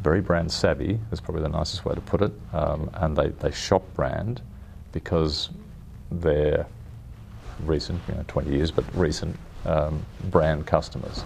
very 0.05 0.21
brand 0.21 0.51
savvy. 0.51 0.99
Is 1.11 1.19
probably 1.19 1.41
the 1.41 1.49
nicest 1.49 1.83
way 1.83 1.95
to 1.95 2.01
put 2.01 2.21
it. 2.21 2.31
Um, 2.53 2.91
and 2.93 3.17
they, 3.17 3.29
they 3.29 3.49
shop 3.49 3.83
brand 3.95 4.39
because 4.91 5.49
they're 6.11 6.67
recent, 7.63 7.99
you 8.07 8.13
know, 8.13 8.23
20 8.27 8.51
years, 8.51 8.69
but 8.69 8.85
recent 8.93 9.35
um, 9.65 10.05
brand 10.25 10.67
customers. 10.67 11.23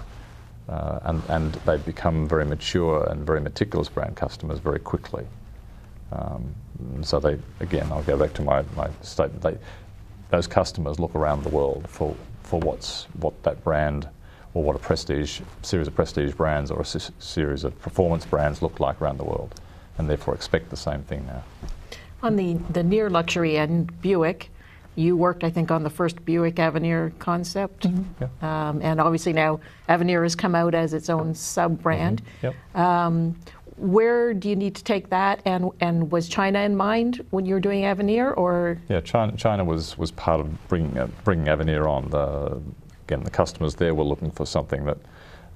Uh, 0.70 1.00
and, 1.04 1.22
and 1.28 1.54
they 1.66 1.76
become 1.76 2.26
very 2.26 2.46
mature 2.46 3.06
and 3.10 3.28
very 3.28 3.42
meticulous 3.42 3.90
brand 3.90 4.16
customers 4.16 4.60
very 4.60 4.80
quickly. 4.80 5.26
Um, 6.14 6.56
so 7.02 7.20
they, 7.20 7.38
again, 7.60 7.92
I'll 7.92 8.04
go 8.04 8.16
back 8.16 8.34
to 8.36 8.42
my, 8.42 8.64
my 8.78 8.90
statement. 9.02 9.42
They, 9.42 9.58
those 10.30 10.48
customers 10.48 11.00
look 11.00 11.16
around 11.16 11.44
the 11.44 11.50
world 11.50 11.86
for, 11.90 12.16
for 12.44 12.62
what's, 12.62 13.08
what 13.20 13.44
that 13.44 13.62
brand 13.62 14.08
or 14.54 14.64
what 14.64 14.76
a 14.76 14.80
prestige 14.80 15.42
series 15.62 15.88
of 15.88 15.96
prestige 15.96 16.34
brands 16.34 16.72
or 16.72 16.80
a 16.80 16.82
s- 16.82 17.12
series 17.20 17.64
of 17.64 17.80
performance 17.82 18.26
brands 18.26 18.62
look 18.62 18.80
like 18.80 19.02
around 19.02 19.18
the 19.18 19.24
world, 19.24 19.60
and 19.98 20.10
therefore 20.10 20.34
expect 20.34 20.70
the 20.70 20.78
same 20.78 21.04
thing 21.04 21.26
now. 21.28 21.44
On 22.22 22.36
the, 22.36 22.54
the 22.72 22.84
near 22.84 23.10
luxury 23.10 23.58
end, 23.58 24.02
Buick, 24.02 24.50
you 24.96 25.16
worked, 25.16 25.44
I 25.44 25.50
think, 25.50 25.72
on 25.72 25.84
the 25.84 25.90
first 25.90 26.26
Buick 26.26 26.60
Avenir 26.60 27.14
concept. 27.20 27.84
Mm-hmm. 27.84 28.46
Um, 28.46 28.82
and 28.82 29.00
obviously 29.00 29.32
now 29.32 29.62
Avenir 29.88 30.24
has 30.24 30.36
come 30.36 30.56
out 30.56 30.76
as 30.76 30.94
its 30.94 31.10
own 31.10 31.34
sub 31.34 31.82
brand. 31.82 32.22
Mm-hmm. 32.42 32.46
Yep. 32.48 32.76
Um, 32.76 33.36
where 33.78 34.34
do 34.34 34.50
you 34.50 34.58
need 34.58 34.76
to 34.76 34.84
take 34.84 35.10
that? 35.10 35.42
And 35.46 35.72
and 35.80 36.12
was 36.12 36.28
China 36.28 36.60
in 36.60 36.76
mind 36.76 37.26
when 37.30 37.46
you 37.46 37.54
were 37.54 37.62
doing 37.62 37.86
Avenir, 37.86 38.32
or 38.32 38.78
yeah, 38.90 39.00
China, 39.00 39.38
China 39.38 39.64
was 39.64 39.98
was 39.98 40.12
part 40.12 40.42
of 40.42 40.68
bringing 40.68 40.98
uh, 40.98 41.08
bringing 41.24 41.48
Avenir 41.48 41.88
on. 41.88 42.10
The, 42.10 42.62
again, 43.10 43.24
the 43.24 43.32
customers 43.32 43.74
there 43.76 43.96
were 43.96 44.04
looking 44.04 44.30
for 44.30 44.46
something 44.46 44.86
that 44.86 44.98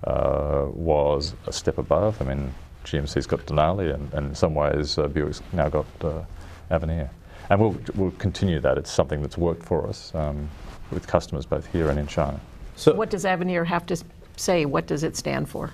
uh, 0.06 0.66
was 0.74 1.36
a 1.46 1.54
step 1.54 1.78
above. 1.78 2.20
I 2.20 2.26
mean, 2.26 2.54
GMC's 2.84 3.28
got 3.28 3.46
Denali, 3.46 3.94
and, 3.94 4.12
and 4.14 4.30
in 4.30 4.36
some 4.36 4.56
ways, 4.56 4.98
uh, 4.98 5.08
Buick's 5.08 5.42
now 5.54 5.70
got 5.70 5.86
uh, 6.02 6.24
Avenir. 6.72 7.12
And 7.50 7.60
we'll, 7.60 7.78
we'll 7.96 8.12
continue 8.12 8.60
that. 8.62 8.78
It's 8.80 8.92
something 8.92 9.22
that's 9.22 9.38
worked 9.38 9.64
for 9.64 9.88
us 9.88 10.14
um, 10.16 10.50
with 10.92 11.06
customers 11.06 11.46
both 11.46 11.72
here 11.72 11.90
and 11.90 12.00
in 12.00 12.08
China. 12.08 12.40
So, 12.76 12.96
what 12.96 13.12
does 13.12 13.24
Avenir 13.24 13.64
have 13.66 13.86
to 13.86 14.04
say? 14.36 14.66
What 14.66 14.88
does 14.88 15.04
it 15.04 15.16
stand 15.16 15.48
for? 15.48 15.72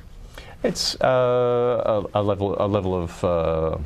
It's 0.63 0.99
uh, 0.99 2.03
a, 2.13 2.19
a, 2.19 2.21
level, 2.21 2.61
a 2.61 2.67
level 2.67 3.01
of 3.01 3.23
uh, 3.23 3.77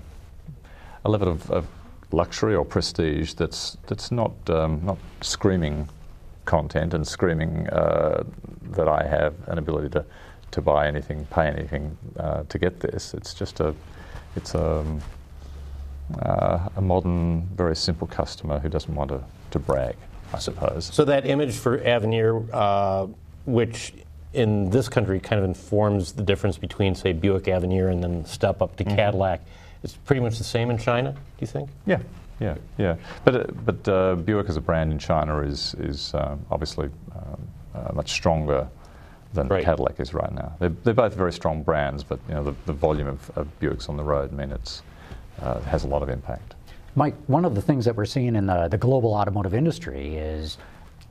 a 1.06 1.10
level 1.10 1.28
of, 1.28 1.52
of, 1.52 1.68
luxury 2.12 2.54
or 2.54 2.64
prestige 2.64 3.34
that's 3.34 3.76
that's 3.88 4.12
not 4.12 4.32
um, 4.48 4.80
not 4.86 5.00
screaming 5.22 5.90
content 6.46 6.94
and 6.94 7.08
screaming 7.08 7.68
uh, 7.70 8.24
that 8.72 8.88
I 8.88 9.06
have 9.08 9.34
an 9.48 9.58
ability 9.58 9.90
to 9.90 10.06
to 10.52 10.62
buy 10.62 10.88
anything, 10.88 11.26
pay 11.32 11.48
anything 11.48 11.98
uh, 12.20 12.44
to 12.44 12.60
get 12.60 12.80
this. 12.80 13.14
It's 13.16 13.34
just 13.34 13.60
a 13.60 13.74
it's 14.36 14.54
a 14.54 14.80
um, 14.80 15.02
uh, 16.22 16.70
a 16.76 16.82
modern, 16.82 17.42
very 17.56 17.76
simple 17.76 18.08
customer 18.08 18.60
who 18.60 18.70
doesn't 18.70 18.94
want 18.94 19.10
to, 19.10 19.24
to 19.52 19.60
brag, 19.60 19.96
I 20.34 20.40
suppose. 20.40 20.86
So 20.94 21.06
that 21.06 21.26
image 21.26 21.56
for 21.56 21.82
Avenir, 21.84 22.44
uh, 22.54 23.08
which 23.46 23.94
in 24.34 24.70
this 24.70 24.90
country 24.90 25.20
kind 25.20 25.40
of 25.40 25.46
informs 25.46 26.14
the 26.14 26.24
difference 26.24 26.58
between, 26.58 26.96
say, 26.96 27.14
Buick 27.14 27.48
Avenir 27.48 27.90
and 27.90 28.04
then 28.04 28.26
step 28.26 28.62
up 28.62 28.76
to 28.78 28.84
mm-hmm. 28.84 28.96
Cadillac. 28.96 29.42
It's 29.84 29.96
pretty 29.96 30.22
much 30.22 30.38
the 30.38 30.44
same 30.44 30.70
in 30.70 30.78
China, 30.78 31.12
do 31.12 31.18
you 31.40 31.48
think? 31.48 31.70
Yeah, 31.86 32.00
yeah, 32.44 32.58
yeah. 32.78 32.96
But 33.24 33.36
uh, 33.36 33.44
but 33.66 33.88
uh, 33.88 34.16
Buick 34.16 34.50
as 34.50 34.58
a 34.58 34.62
brand 34.62 34.92
in 34.92 35.00
China 35.00 35.40
is 35.40 35.76
is 35.80 36.14
um, 36.14 36.46
obviously 36.52 36.90
um, 37.16 37.48
uh, 37.74 37.94
much 37.94 38.12
stronger 38.12 38.68
than 39.34 39.48
right. 39.48 39.64
Cadillac 39.64 40.00
is 40.00 40.14
right 40.14 40.32
now. 40.32 40.56
They're, 40.60 40.76
they're 40.84 40.94
both 40.94 41.16
very 41.16 41.34
strong 41.34 41.64
brands, 41.64 42.04
but 42.04 42.20
you 42.28 42.36
know 42.36 42.44
the, 42.44 42.56
the 42.66 42.74
volume 42.74 43.08
of, 43.08 43.32
of 43.36 43.48
Buicks 43.60 43.90
on 43.90 43.98
the 43.98 44.04
road 44.04 44.32
I 44.32 44.36
mean 44.36 44.52
it's 44.52 44.84
uh, 45.42 45.60
has 45.62 45.84
a 45.84 45.88
lot 45.88 46.04
of 46.04 46.10
impact. 46.10 46.56
Mike, 46.96 47.16
one 47.28 47.44
of 47.44 47.56
the 47.56 47.62
things 47.62 47.86
that 47.86 47.96
we're 47.96 48.06
seeing 48.06 48.36
in 48.36 48.46
the, 48.46 48.68
the 48.68 48.78
global 48.78 49.14
automotive 49.16 49.54
industry 49.56 50.16
is 50.16 50.58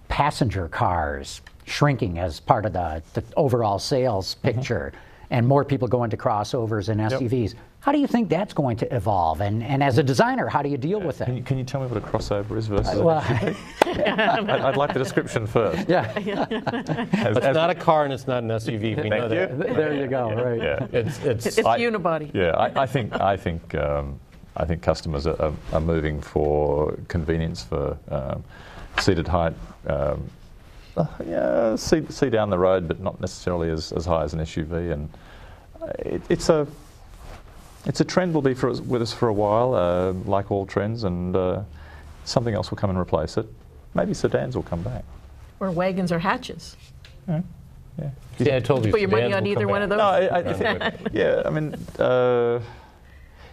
passenger 0.08 0.68
cars 0.68 1.40
shrinking 1.64 2.18
as 2.18 2.38
part 2.38 2.66
of 2.66 2.72
the, 2.72 3.02
the 3.14 3.24
overall 3.36 3.78
sales 3.78 4.34
mm-hmm. 4.34 4.48
picture 4.48 4.92
mm-hmm. 4.94 5.34
and 5.34 5.48
more 5.48 5.64
people 5.64 5.88
going 5.88 6.10
to 6.10 6.16
crossovers 6.16 6.88
and 6.88 7.00
SUVs. 7.00 7.54
Yep. 7.54 7.62
How 7.82 7.90
do 7.90 7.98
you 7.98 8.06
think 8.06 8.28
that's 8.28 8.54
going 8.54 8.76
to 8.76 8.94
evolve? 8.94 9.40
And, 9.40 9.60
and 9.60 9.82
as 9.82 9.98
a 9.98 10.04
designer, 10.04 10.46
how 10.46 10.62
do 10.62 10.68
you 10.68 10.78
deal 10.78 11.00
with 11.00 11.18
that? 11.18 11.24
Can 11.24 11.36
you, 11.36 11.42
can 11.42 11.58
you 11.58 11.64
tell 11.64 11.80
me 11.80 11.88
what 11.88 11.96
a 11.96 12.00
crossover 12.00 12.56
is 12.56 12.68
versus 12.68 13.00
uh, 13.00 13.02
well, 13.02 13.18
I'd, 13.26 14.48
I'd, 14.48 14.76
like 14.76 14.92
the 14.92 15.00
description 15.00 15.48
first. 15.48 15.88
Yeah. 15.88 16.12
as, 17.12 17.36
it's 17.36 17.44
as 17.44 17.56
not 17.56 17.70
a 17.70 17.74
car 17.74 18.04
and 18.04 18.12
it's 18.12 18.28
not 18.28 18.44
an 18.44 18.50
SUV. 18.50 19.02
We 19.02 19.08
know 19.08 19.28
that. 19.28 19.58
There 19.58 19.94
you 19.94 20.06
go. 20.06 20.30
Right. 20.30 20.62
Yeah. 20.62 20.86
It's, 20.92 21.18
it's, 21.24 21.46
it's 21.46 21.66
I, 21.66 21.80
unibody. 21.80 22.32
Yeah, 22.32 22.50
I, 22.50 22.82
I 22.82 22.86
think 22.86 23.20
I 23.20 23.36
think 23.36 23.74
um, 23.74 24.20
I 24.56 24.64
think 24.64 24.80
customers 24.80 25.26
are, 25.26 25.52
are, 25.72 25.80
moving 25.80 26.20
for 26.20 26.96
convenience 27.08 27.64
for 27.64 27.98
um, 28.10 28.44
seated 29.00 29.26
height. 29.26 29.54
Um, 29.88 30.30
uh, 30.96 31.06
yeah, 31.26 31.74
see, 31.74 32.06
see 32.10 32.30
down 32.30 32.48
the 32.48 32.58
road, 32.58 32.86
but 32.86 33.00
not 33.00 33.20
necessarily 33.20 33.70
as, 33.70 33.90
as 33.90 34.04
high 34.04 34.22
as 34.22 34.34
an 34.34 34.40
SUV, 34.40 34.92
and 34.92 35.08
it, 35.98 36.22
it's 36.28 36.48
a 36.48 36.66
it's 37.86 38.00
a 38.00 38.04
trend 38.04 38.34
will 38.34 38.42
be 38.42 38.54
for 38.54 38.70
us, 38.70 38.80
with 38.80 39.02
us 39.02 39.12
for 39.12 39.28
a 39.28 39.32
while, 39.32 39.74
uh, 39.74 40.12
like 40.28 40.50
all 40.50 40.66
trends, 40.66 41.04
and 41.04 41.34
uh, 41.34 41.62
something 42.24 42.54
else 42.54 42.70
will 42.70 42.78
come 42.78 42.90
and 42.90 42.98
replace 42.98 43.36
it. 43.36 43.46
Maybe 43.94 44.14
sedans 44.14 44.56
will 44.56 44.62
come 44.62 44.82
back. 44.82 45.04
Or 45.60 45.70
wagons 45.70 46.12
or 46.12 46.18
hatches. 46.18 46.76
Yeah. 47.28 47.42
Yeah, 47.98 48.10
yeah 48.38 48.56
I 48.56 48.60
told 48.60 48.84
you. 48.84 48.90
Put 48.90 49.00
your 49.00 49.10
money 49.10 49.32
on 49.32 49.46
either 49.46 49.68
one 49.68 49.82
of 49.82 49.90
those. 49.90 49.98
No, 49.98 50.04
I, 50.04 50.38
I 50.38 50.52
think, 50.52 51.08
yeah, 51.12 51.42
I 51.44 51.50
mean, 51.50 51.74
uh, 51.98 52.60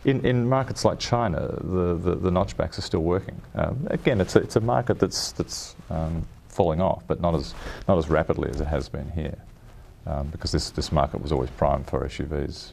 in, 0.05 0.25
in 0.25 0.47
markets 0.47 0.85
like 0.85 0.99
China, 0.99 1.39
the, 1.61 1.95
the, 1.95 2.15
the 2.15 2.29
notchbacks 2.29 2.77
are 2.77 2.81
still 2.81 3.01
working. 3.01 3.39
Um, 3.55 3.87
again, 3.89 4.21
it's 4.21 4.35
a, 4.35 4.39
it's 4.39 4.55
a 4.55 4.61
market 4.61 4.97
that's 4.99 5.33
that's 5.33 5.75
um, 5.89 6.25
falling 6.47 6.81
off, 6.81 7.03
but 7.07 7.19
not 7.19 7.35
as 7.35 7.53
not 7.87 7.97
as 7.97 8.09
rapidly 8.09 8.49
as 8.49 8.61
it 8.61 8.67
has 8.67 8.87
been 8.87 9.11
here, 9.11 9.37
um, 10.05 10.27
because 10.27 10.51
this 10.51 10.69
this 10.69 10.91
market 10.91 11.21
was 11.21 11.31
always 11.31 11.49
primed 11.51 11.87
for 11.87 11.99
SUVs 12.05 12.71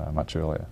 uh, 0.00 0.10
much 0.10 0.34
earlier. 0.34 0.66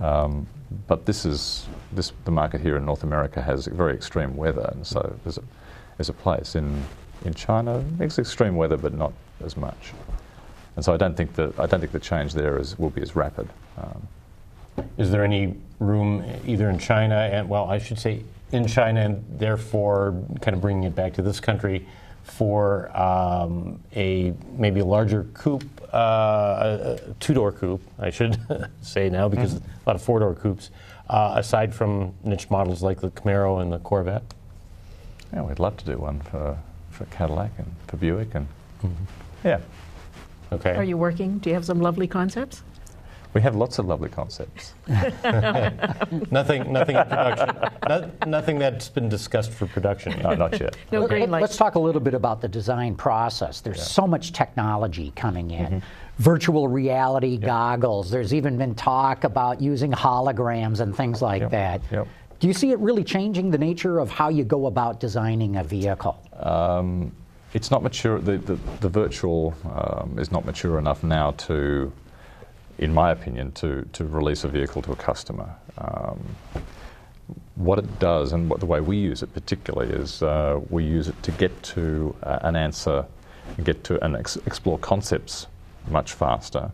Um, 0.00 0.46
but 0.86 1.06
this 1.06 1.24
is 1.24 1.66
this 1.92 2.12
the 2.24 2.30
market 2.30 2.60
here 2.60 2.76
in 2.76 2.84
North 2.84 3.04
America 3.04 3.40
has 3.40 3.66
very 3.66 3.94
extreme 3.94 4.36
weather, 4.36 4.68
and 4.72 4.86
so 4.86 5.16
there's 5.22 5.38
a, 5.38 5.42
there's 5.96 6.08
a 6.08 6.14
place 6.14 6.56
in 6.56 6.82
in 7.24 7.34
China. 7.34 7.84
It's 8.00 8.18
extreme 8.18 8.56
weather, 8.56 8.76
but 8.76 8.94
not 8.94 9.12
as 9.44 9.56
much. 9.56 9.92
And 10.76 10.84
so 10.84 10.92
I 10.92 10.96
don't 10.96 11.16
think 11.16 11.34
that 11.34 11.58
I 11.58 11.66
don't 11.66 11.80
think 11.80 11.92
the 11.92 12.00
change 12.00 12.34
there 12.34 12.58
is 12.58 12.78
will 12.78 12.90
be 12.90 13.02
as 13.02 13.14
rapid. 13.14 13.48
Um, 13.78 14.08
is 14.98 15.10
there 15.10 15.24
any 15.24 15.56
room 15.78 16.24
either 16.46 16.68
in 16.68 16.78
China 16.78 17.14
and 17.14 17.48
well, 17.48 17.66
I 17.66 17.78
should 17.78 17.98
say 17.98 18.22
in 18.52 18.66
China, 18.66 19.00
and 19.00 19.24
therefore 19.38 20.20
kind 20.40 20.54
of 20.54 20.60
bringing 20.60 20.84
it 20.84 20.94
back 20.94 21.14
to 21.14 21.22
this 21.22 21.40
country 21.40 21.86
for 22.24 22.94
um, 22.96 23.80
a 23.94 24.34
maybe 24.58 24.80
a 24.80 24.84
larger 24.84 25.24
coupe 25.34 25.74
uh, 25.94 26.98
a 26.98 27.14
two-door 27.20 27.52
coupe, 27.52 27.82
I 28.00 28.10
should 28.10 28.36
say 28.82 29.08
now, 29.08 29.28
because 29.28 29.54
mm-hmm. 29.54 29.70
a 29.86 29.88
lot 29.88 29.96
of 29.96 30.02
four-door 30.02 30.34
coupes, 30.34 30.70
uh, 31.08 31.34
aside 31.36 31.72
from 31.72 32.14
niche 32.24 32.50
models 32.50 32.82
like 32.82 33.00
the 33.00 33.10
Camaro 33.10 33.62
and 33.62 33.72
the 33.72 33.78
Corvette? 33.78 34.24
Yeah, 35.32 35.42
we'd 35.42 35.60
love 35.60 35.76
to 35.76 35.84
do 35.84 35.96
one 35.96 36.20
for, 36.20 36.58
for 36.90 37.04
Cadillac 37.06 37.52
and 37.58 37.72
for 37.86 37.96
Buick, 37.96 38.34
and 38.34 38.48
mm-hmm. 38.82 39.04
yeah. 39.44 39.60
Okay. 40.52 40.74
Are 40.74 40.84
you 40.84 40.96
working? 40.96 41.38
Do 41.38 41.50
you 41.50 41.54
have 41.54 41.64
some 41.64 41.80
lovely 41.80 42.08
concepts? 42.08 42.62
We 43.34 43.40
have 43.40 43.56
lots 43.56 43.80
of 43.80 43.86
lovely 43.86 44.08
concepts. 44.08 44.74
nothing, 44.86 46.72
nothing 46.72 46.96
in 46.96 47.04
production. 47.04 47.56
No, 47.88 48.10
nothing 48.28 48.60
that's 48.60 48.88
been 48.88 49.08
discussed 49.08 49.50
for 49.50 49.66
production. 49.66 50.22
No, 50.22 50.34
not 50.34 50.58
yet. 50.60 50.76
no 50.92 51.08
green 51.08 51.32
lights. 51.32 51.42
Let's 51.42 51.56
talk 51.56 51.74
a 51.74 51.80
little 51.80 52.00
bit 52.00 52.14
about 52.14 52.40
the 52.40 52.46
design 52.46 52.94
process. 52.94 53.60
There's 53.60 53.78
yeah. 53.78 53.84
so 53.84 54.06
much 54.06 54.32
technology 54.32 55.12
coming 55.16 55.50
in. 55.50 55.66
Mm-hmm. 55.66 55.78
Virtual 56.18 56.68
reality 56.68 57.30
yep. 57.30 57.40
goggles. 57.40 58.08
There's 58.08 58.32
even 58.32 58.56
been 58.56 58.76
talk 58.76 59.24
about 59.24 59.60
using 59.60 59.90
holograms 59.90 60.78
and 60.78 60.96
things 60.96 61.20
like 61.20 61.42
yep. 61.42 61.50
that. 61.50 61.82
Yep. 61.90 62.06
Do 62.38 62.46
you 62.46 62.54
see 62.54 62.70
it 62.70 62.78
really 62.78 63.02
changing 63.02 63.50
the 63.50 63.58
nature 63.58 63.98
of 63.98 64.10
how 64.10 64.28
you 64.28 64.44
go 64.44 64.66
about 64.66 65.00
designing 65.00 65.56
a 65.56 65.64
vehicle? 65.64 66.22
Um, 66.38 67.10
it's 67.52 67.72
not 67.72 67.82
mature. 67.82 68.20
The, 68.20 68.38
the, 68.38 68.58
the 68.80 68.88
virtual 68.88 69.54
um, 69.64 70.20
is 70.20 70.30
not 70.30 70.44
mature 70.44 70.78
enough 70.78 71.02
now 71.02 71.32
to 71.32 71.92
in 72.78 72.92
my 72.92 73.10
opinion, 73.10 73.52
to, 73.52 73.86
to 73.92 74.04
release 74.04 74.44
a 74.44 74.48
vehicle 74.48 74.82
to 74.82 74.92
a 74.92 74.96
customer. 74.96 75.54
Um, 75.78 76.36
what 77.54 77.78
it 77.78 77.98
does, 77.98 78.32
and 78.32 78.50
what 78.50 78.60
the 78.60 78.66
way 78.66 78.80
we 78.80 78.96
use 78.96 79.22
it 79.22 79.32
particularly, 79.32 79.92
is 79.92 80.22
uh, 80.22 80.60
we 80.70 80.84
use 80.84 81.08
it 81.08 81.22
to 81.22 81.30
get 81.32 81.62
to 81.62 82.14
uh, 82.22 82.40
an 82.42 82.56
answer, 82.56 83.04
and 83.56 83.64
get 83.64 83.84
to 83.84 84.02
and 84.04 84.16
ex- 84.16 84.36
explore 84.46 84.78
concepts 84.78 85.46
much 85.88 86.12
faster. 86.12 86.70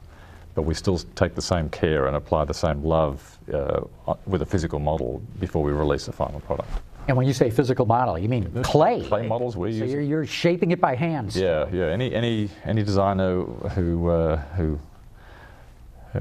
But 0.54 0.62
we 0.62 0.74
still 0.74 0.98
take 1.14 1.34
the 1.34 1.42
same 1.42 1.68
care 1.68 2.06
and 2.06 2.16
apply 2.16 2.44
the 2.44 2.54
same 2.54 2.82
love 2.82 3.38
uh, 3.52 3.82
with 4.26 4.42
a 4.42 4.46
physical 4.46 4.78
model 4.78 5.22
before 5.38 5.62
we 5.62 5.72
release 5.72 6.06
the 6.06 6.12
final 6.12 6.40
product. 6.40 6.70
And 7.08 7.16
when 7.16 7.26
you 7.26 7.32
say 7.32 7.50
physical 7.50 7.86
model, 7.86 8.18
you 8.18 8.28
mean 8.28 8.62
clay? 8.62 9.04
Clay 9.06 9.26
models 9.26 9.56
we 9.56 9.72
so 9.72 9.84
use. 9.84 9.92
You're, 9.92 10.00
you're, 10.00 10.26
shaping 10.26 10.70
it 10.70 10.80
by 10.80 10.94
hands. 10.94 11.36
Yeah, 11.36 11.66
yeah. 11.72 11.86
Any 11.86 12.14
any 12.14 12.48
any 12.64 12.82
designer 12.82 13.42
who 13.42 14.08
uh, 14.08 14.36
who 14.54 14.64
who 14.64 14.78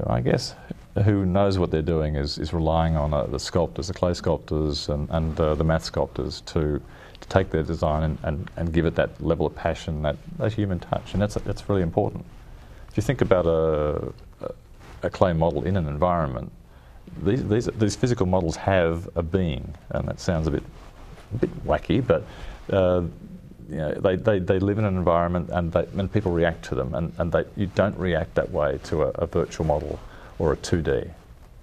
I 0.06 0.20
guess 0.20 0.54
who 1.04 1.24
knows 1.24 1.58
what 1.58 1.70
they're 1.70 1.82
doing 1.82 2.16
is, 2.16 2.38
is 2.38 2.52
relying 2.52 2.96
on 2.96 3.14
uh, 3.14 3.24
the 3.24 3.38
sculptors, 3.38 3.88
the 3.88 3.94
clay 3.94 4.14
sculptors, 4.14 4.88
and, 4.88 5.08
and 5.10 5.38
uh, 5.40 5.54
the 5.54 5.64
math 5.64 5.84
sculptors 5.84 6.40
to, 6.42 6.80
to 7.20 7.28
take 7.28 7.50
their 7.50 7.62
design 7.62 8.02
and, 8.02 8.18
and, 8.22 8.50
and 8.56 8.72
give 8.72 8.86
it 8.86 8.94
that 8.96 9.20
level 9.22 9.46
of 9.46 9.54
passion, 9.54 10.02
that, 10.02 10.16
that 10.38 10.52
human 10.52 10.78
touch, 10.78 11.12
and 11.12 11.22
that's 11.22 11.34
that's 11.34 11.68
really 11.68 11.82
important. 11.82 12.24
If 12.88 12.96
you 12.96 13.02
think 13.02 13.20
about 13.20 13.46
a, 13.46 14.12
a 15.02 15.10
clay 15.10 15.32
model 15.32 15.64
in 15.64 15.76
an 15.76 15.86
environment, 15.86 16.50
these, 17.22 17.46
these, 17.48 17.66
these 17.66 17.96
physical 17.96 18.26
models 18.26 18.56
have 18.56 19.08
a 19.14 19.22
being, 19.22 19.74
and 19.90 20.08
that 20.08 20.20
sounds 20.20 20.46
a 20.46 20.50
bit 20.50 20.62
a 21.34 21.38
bit 21.38 21.64
wacky, 21.64 22.04
but 22.04 22.24
uh, 22.72 23.02
you 23.70 23.76
know, 23.76 23.92
they, 23.92 24.16
they, 24.16 24.38
they 24.40 24.58
live 24.58 24.78
in 24.78 24.84
an 24.84 24.96
environment 24.96 25.48
and, 25.50 25.72
they, 25.72 25.86
and 25.96 26.12
people 26.12 26.32
react 26.32 26.64
to 26.66 26.74
them, 26.74 26.94
and, 26.94 27.12
and 27.18 27.30
they, 27.30 27.44
you 27.56 27.66
don't 27.66 27.96
react 27.96 28.34
that 28.34 28.50
way 28.50 28.80
to 28.84 29.04
a, 29.04 29.08
a 29.10 29.26
virtual 29.26 29.64
model 29.64 30.00
or 30.38 30.52
a 30.52 30.56
2D. 30.56 31.10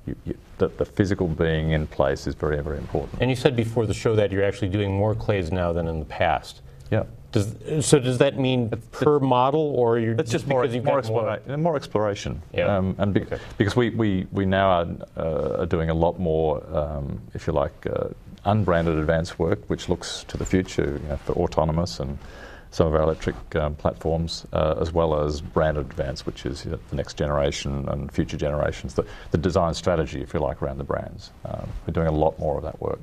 You, 0.06 0.16
you, 0.26 0.38
the, 0.58 0.70
the, 0.70 0.86
physical 0.86 1.28
being 1.28 1.72
in 1.72 1.86
place 1.86 2.26
is 2.26 2.34
very, 2.34 2.62
very 2.64 2.78
important. 2.78 3.22
And 3.22 3.30
you 3.30 3.36
said 3.36 3.56
before 3.56 3.86
the 3.86 3.94
show 3.94 4.16
that 4.16 4.32
you're 4.32 4.46
actually 4.46 4.70
doing 4.70 4.96
more 4.96 5.14
clays 5.14 5.52
now 5.52 5.74
than 5.74 5.88
in 5.88 6.00
the 6.00 6.06
past. 6.06 6.62
Yeah. 6.90 7.04
Does, 7.34 7.86
so 7.86 8.00
does 8.00 8.18
that 8.20 8.40
mean 8.40 8.70
per 8.92 9.20
model, 9.20 9.60
or 9.76 10.00
you're 10.00 10.16
it's 10.16 10.32
just 10.32 10.48
more, 10.48 10.62
more, 10.62 11.02
explora- 11.02 11.46
more, 11.46 11.58
more, 11.58 11.76
exploration? 11.76 12.42
Yeah. 12.54 12.78
Um, 12.78 12.96
and 12.98 13.14
be- 13.14 13.24
okay. 13.24 13.38
because 13.58 13.76
we, 13.76 13.90
we, 13.90 14.28
we 14.32 14.46
now 14.46 14.70
are, 14.70 14.88
uh, 15.18 15.62
are, 15.62 15.66
doing 15.66 15.90
a 15.90 15.94
lot 15.94 16.20
more, 16.20 16.64
um, 16.74 17.20
if 17.34 17.46
you 17.46 17.52
like, 17.52 17.86
uh, 17.86 18.08
unbranded 18.48 18.98
advanced 18.98 19.38
work, 19.38 19.60
which 19.68 19.90
looks 19.90 20.24
to 20.30 20.38
the 20.38 20.46
future 20.46 21.00
you 21.02 21.10
know, 21.10 21.18
for 21.18 21.34
autonomous 21.34 22.00
and 22.00 22.18
some 22.72 22.88
of 22.88 22.94
our 22.94 23.02
electric 23.02 23.36
um, 23.56 23.76
platforms, 23.76 24.46
uh, 24.54 24.76
as 24.80 24.92
well 24.92 25.20
as 25.20 25.42
branded 25.42 25.86
advance, 25.86 26.26
which 26.26 26.46
is 26.46 26.66
you 26.66 26.72
know, 26.72 26.80
the 26.90 26.96
next 26.96 27.18
generation 27.18 27.88
and 27.90 28.12
future 28.12 28.38
generations, 28.38 28.94
the, 28.94 29.06
the 29.32 29.38
design 29.38 29.74
strategy, 29.74 30.22
if 30.22 30.34
you 30.34 30.40
like, 30.40 30.62
around 30.62 30.78
the 30.78 30.84
brands. 30.84 31.32
Um, 31.46 31.70
we're 31.86 31.94
doing 31.94 32.08
a 32.08 32.12
lot 32.12 32.38
more 32.40 32.58
of 32.58 32.64
that 32.64 32.80
work. 32.82 33.00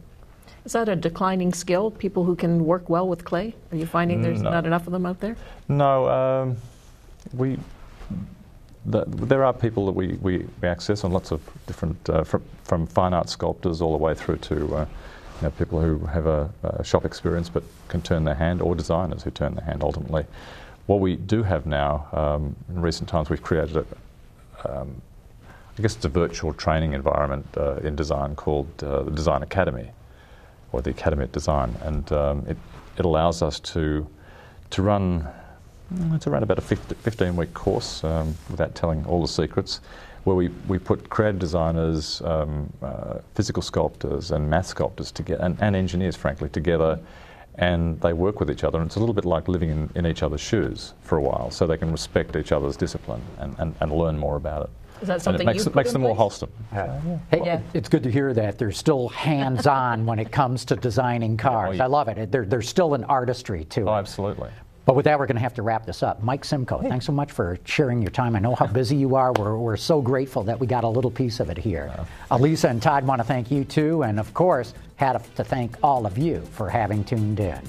Is 0.65 0.73
that 0.73 0.89
a 0.89 0.97
declining 0.97 1.53
skill? 1.53 1.91
People 1.91 2.25
who 2.25 2.37
can 2.37 2.65
work 2.65 2.89
well 2.89 3.07
with 3.07 3.25
clay? 3.25 3.55
Are 3.71 3.77
you 3.77 3.87
finding 3.87 4.23
there's 4.23 4.43
no. 4.43 4.51
not 4.51 4.65
enough 4.65 4.87
of 4.87 4.93
them 4.93 5.05
out 5.05 5.21
there? 5.21 5.37
No, 5.69 6.09
um, 6.09 6.57
we. 7.35 7.59
The, 8.87 9.05
there 9.07 9.45
are 9.45 9.53
people 9.55 9.87
that 9.87 9.93
we, 9.93 10.19
we, 10.21 10.47
we, 10.61 10.69
access 10.69 11.05
on 11.05 11.13
lots 11.13 11.33
of 11.33 11.41
different, 11.67 12.11
uh, 12.11 12.23
from, 12.23 12.43
from, 12.65 12.87
fine 12.87 13.15
art 13.15 13.31
sculptors 13.31 13.81
all 13.81 13.93
the 13.93 14.03
way 14.03 14.15
through 14.15 14.37
to 14.37 14.77
uh, 14.77 14.87
you 15.41 15.43
know, 15.43 15.51
people 15.51 15.81
who 15.81 15.99
have 16.07 16.27
a, 16.27 16.51
a, 16.63 16.85
shop 16.85 17.05
experience 17.05 17.49
but 17.49 17.63
can 17.89 18.01
turn 18.01 18.25
their 18.25 18.35
hand, 18.35 18.63
or 18.63 18.75
designers 18.75 19.23
who 19.23 19.31
turn 19.31 19.55
their 19.55 19.65
hand 19.65 19.83
ultimately. 19.83 20.25
What 20.87 21.01
we 21.01 21.17
do 21.17 21.43
have 21.43 21.67
now, 21.67 22.07
um, 22.13 22.57
in 22.69 22.81
recent 22.81 23.09
times, 23.09 23.31
we've 23.31 23.43
created 23.43 23.77
a, 23.77 24.81
um, 24.81 25.01
I 25.77 25.83
guess 25.83 25.97
it's 25.97 26.05
a 26.05 26.09
virtual 26.09 26.53
training 26.53 26.93
environment 26.93 27.47
uh, 27.57 27.77
in 27.77 27.97
design 27.97 28.37
called 28.37 28.69
uh, 28.83 29.03
the 29.03 29.11
Design 29.11 29.43
Academy 29.43 29.91
or 30.73 30.83
the 30.83 30.91
Academy 30.91 31.25
of 31.25 31.33
Design, 31.33 31.75
and 31.83 32.13
um, 32.13 32.45
it, 32.49 32.57
it 32.97 33.05
allows 33.05 33.43
us 33.43 33.59
to 33.61 34.07
to 34.71 34.83
run. 34.83 35.27
Mm, 35.93 36.15
it's 36.15 36.27
around 36.27 36.43
about 36.43 36.59
a 36.59 36.63
15 36.63 37.37
week 37.37 37.55
course 37.55 38.03
um, 38.05 38.35
without 38.51 38.75
telling 38.75 39.05
all 39.07 39.21
the 39.21 39.29
secrets, 39.29 39.81
where 40.25 40.35
we, 40.35 40.49
we 40.69 40.79
put 40.79 41.09
creative 41.11 41.39
designers, 41.39 42.21
um, 42.23 42.73
uh, 42.83 43.19
physical 43.35 43.63
sculptors, 43.63 44.31
and 44.31 44.49
math 44.49 44.67
sculptors 44.67 45.13
together, 45.13 45.43
and, 45.45 45.57
and, 45.61 45.77
engineers, 45.77 46.17
frankly, 46.17 46.49
together, 46.49 46.99
and 47.57 48.01
they 48.01 48.13
work 48.13 48.41
with 48.41 48.51
each 48.51 48.65
other. 48.65 48.79
And 48.79 48.87
it's 48.87 48.97
a 48.97 49.01
little 49.01 49.15
bit 49.15 49.25
like 49.25 49.49
living 49.49 49.71
in, 49.71 49.91
in 49.95 50.07
each 50.07 50.23
other's 50.23 50.41
shoes 50.41 50.95
for 51.03 51.19
a 51.19 51.23
while, 51.23 51.51
so 51.51 51.67
they 51.67 51.77
can 51.77 51.93
respect 51.93 52.37
each 52.37 52.53
other's 52.53 52.77
discipline 52.77 53.23
and, 53.39 53.55
and, 53.59 53.75
and 53.81 53.93
learn 53.93 54.19
more 54.19 54.37
about 54.37 54.63
it. 54.63 54.71
Is 55.03 55.09
that 55.09 55.23
something 55.23 55.47
and 55.47 55.57
it 55.57 55.65
makes, 55.65 55.75
makes 55.75 55.93
them 55.93 56.03
more 56.03 56.15
wholesome. 56.15 56.51
Uh, 56.73 56.99
hey, 57.31 57.43
yeah. 57.45 57.61
It's 57.75 57.89
good 57.89 58.03
to 58.05 58.11
hear 58.11 58.33
that 58.33 58.59
they're 58.59 58.73
still 58.73 59.09
hands 59.09 59.67
on 59.67 60.07
when 60.07 60.19
it 60.19 60.31
comes 60.31 60.65
to 60.67 60.77
designing 60.77 61.37
cars. 61.37 61.55
Oh, 61.65 61.73
yeah. 61.73 61.85
I 61.85 61.87
love 61.87 62.09
it. 62.09 62.31
There, 62.31 62.45
there's 62.45 62.69
still 62.69 62.95
an 62.95 63.05
artistry 63.05 63.65
to 63.67 63.81
it. 63.83 63.85
Oh, 63.85 63.95
absolutely. 63.95 64.51
But 64.87 64.97
with 64.97 65.05
that, 65.07 65.19
we're 65.19 65.27
going 65.27 65.37
to 65.37 65.43
have 65.43 65.55
to 65.55 65.63
wrap 65.63 65.87
this 65.87 66.03
up. 66.03 66.23
Mike 66.23 66.45
Simcoe, 66.45 66.79
hey. 66.79 66.89
thanks 66.89 67.07
so 67.07 67.13
much 67.13 67.33
for 67.33 67.59
sharing 67.65 68.03
your 68.03 68.11
time. 68.11 68.37
I 68.37 68.39
know 68.39 68.55
how 68.55 68.67
busy 68.67 68.97
you 68.97 69.17
are. 69.17 69.33
We're, 69.33 69.57
we're 69.57 69.77
so 69.77 70.03
grateful 70.03 70.43
that 70.45 70.59
we 70.59 70.67
got 70.67 70.85
a 70.85 70.89
little 70.89 71.11
piece 71.11 71.41
of 71.41 71.49
it 71.49 71.57
here. 71.57 71.93
Uh, 71.97 72.05
Elisa 72.33 72.69
and 72.69 72.83
Todd 72.83 73.07
want 73.07 73.21
to 73.21 73.25
thank 73.25 73.51
you 73.51 73.65
too. 73.65 74.03
And 74.03 74.21
of 74.21 74.33
course, 74.35 74.75
had 74.97 75.13
to 75.37 75.45
thank 75.45 75.77
all 75.83 76.07
of 76.07 76.19
you 76.19 76.41
for 76.53 76.69
having 76.69 77.03
tuned 77.03 77.41
in. 77.41 77.61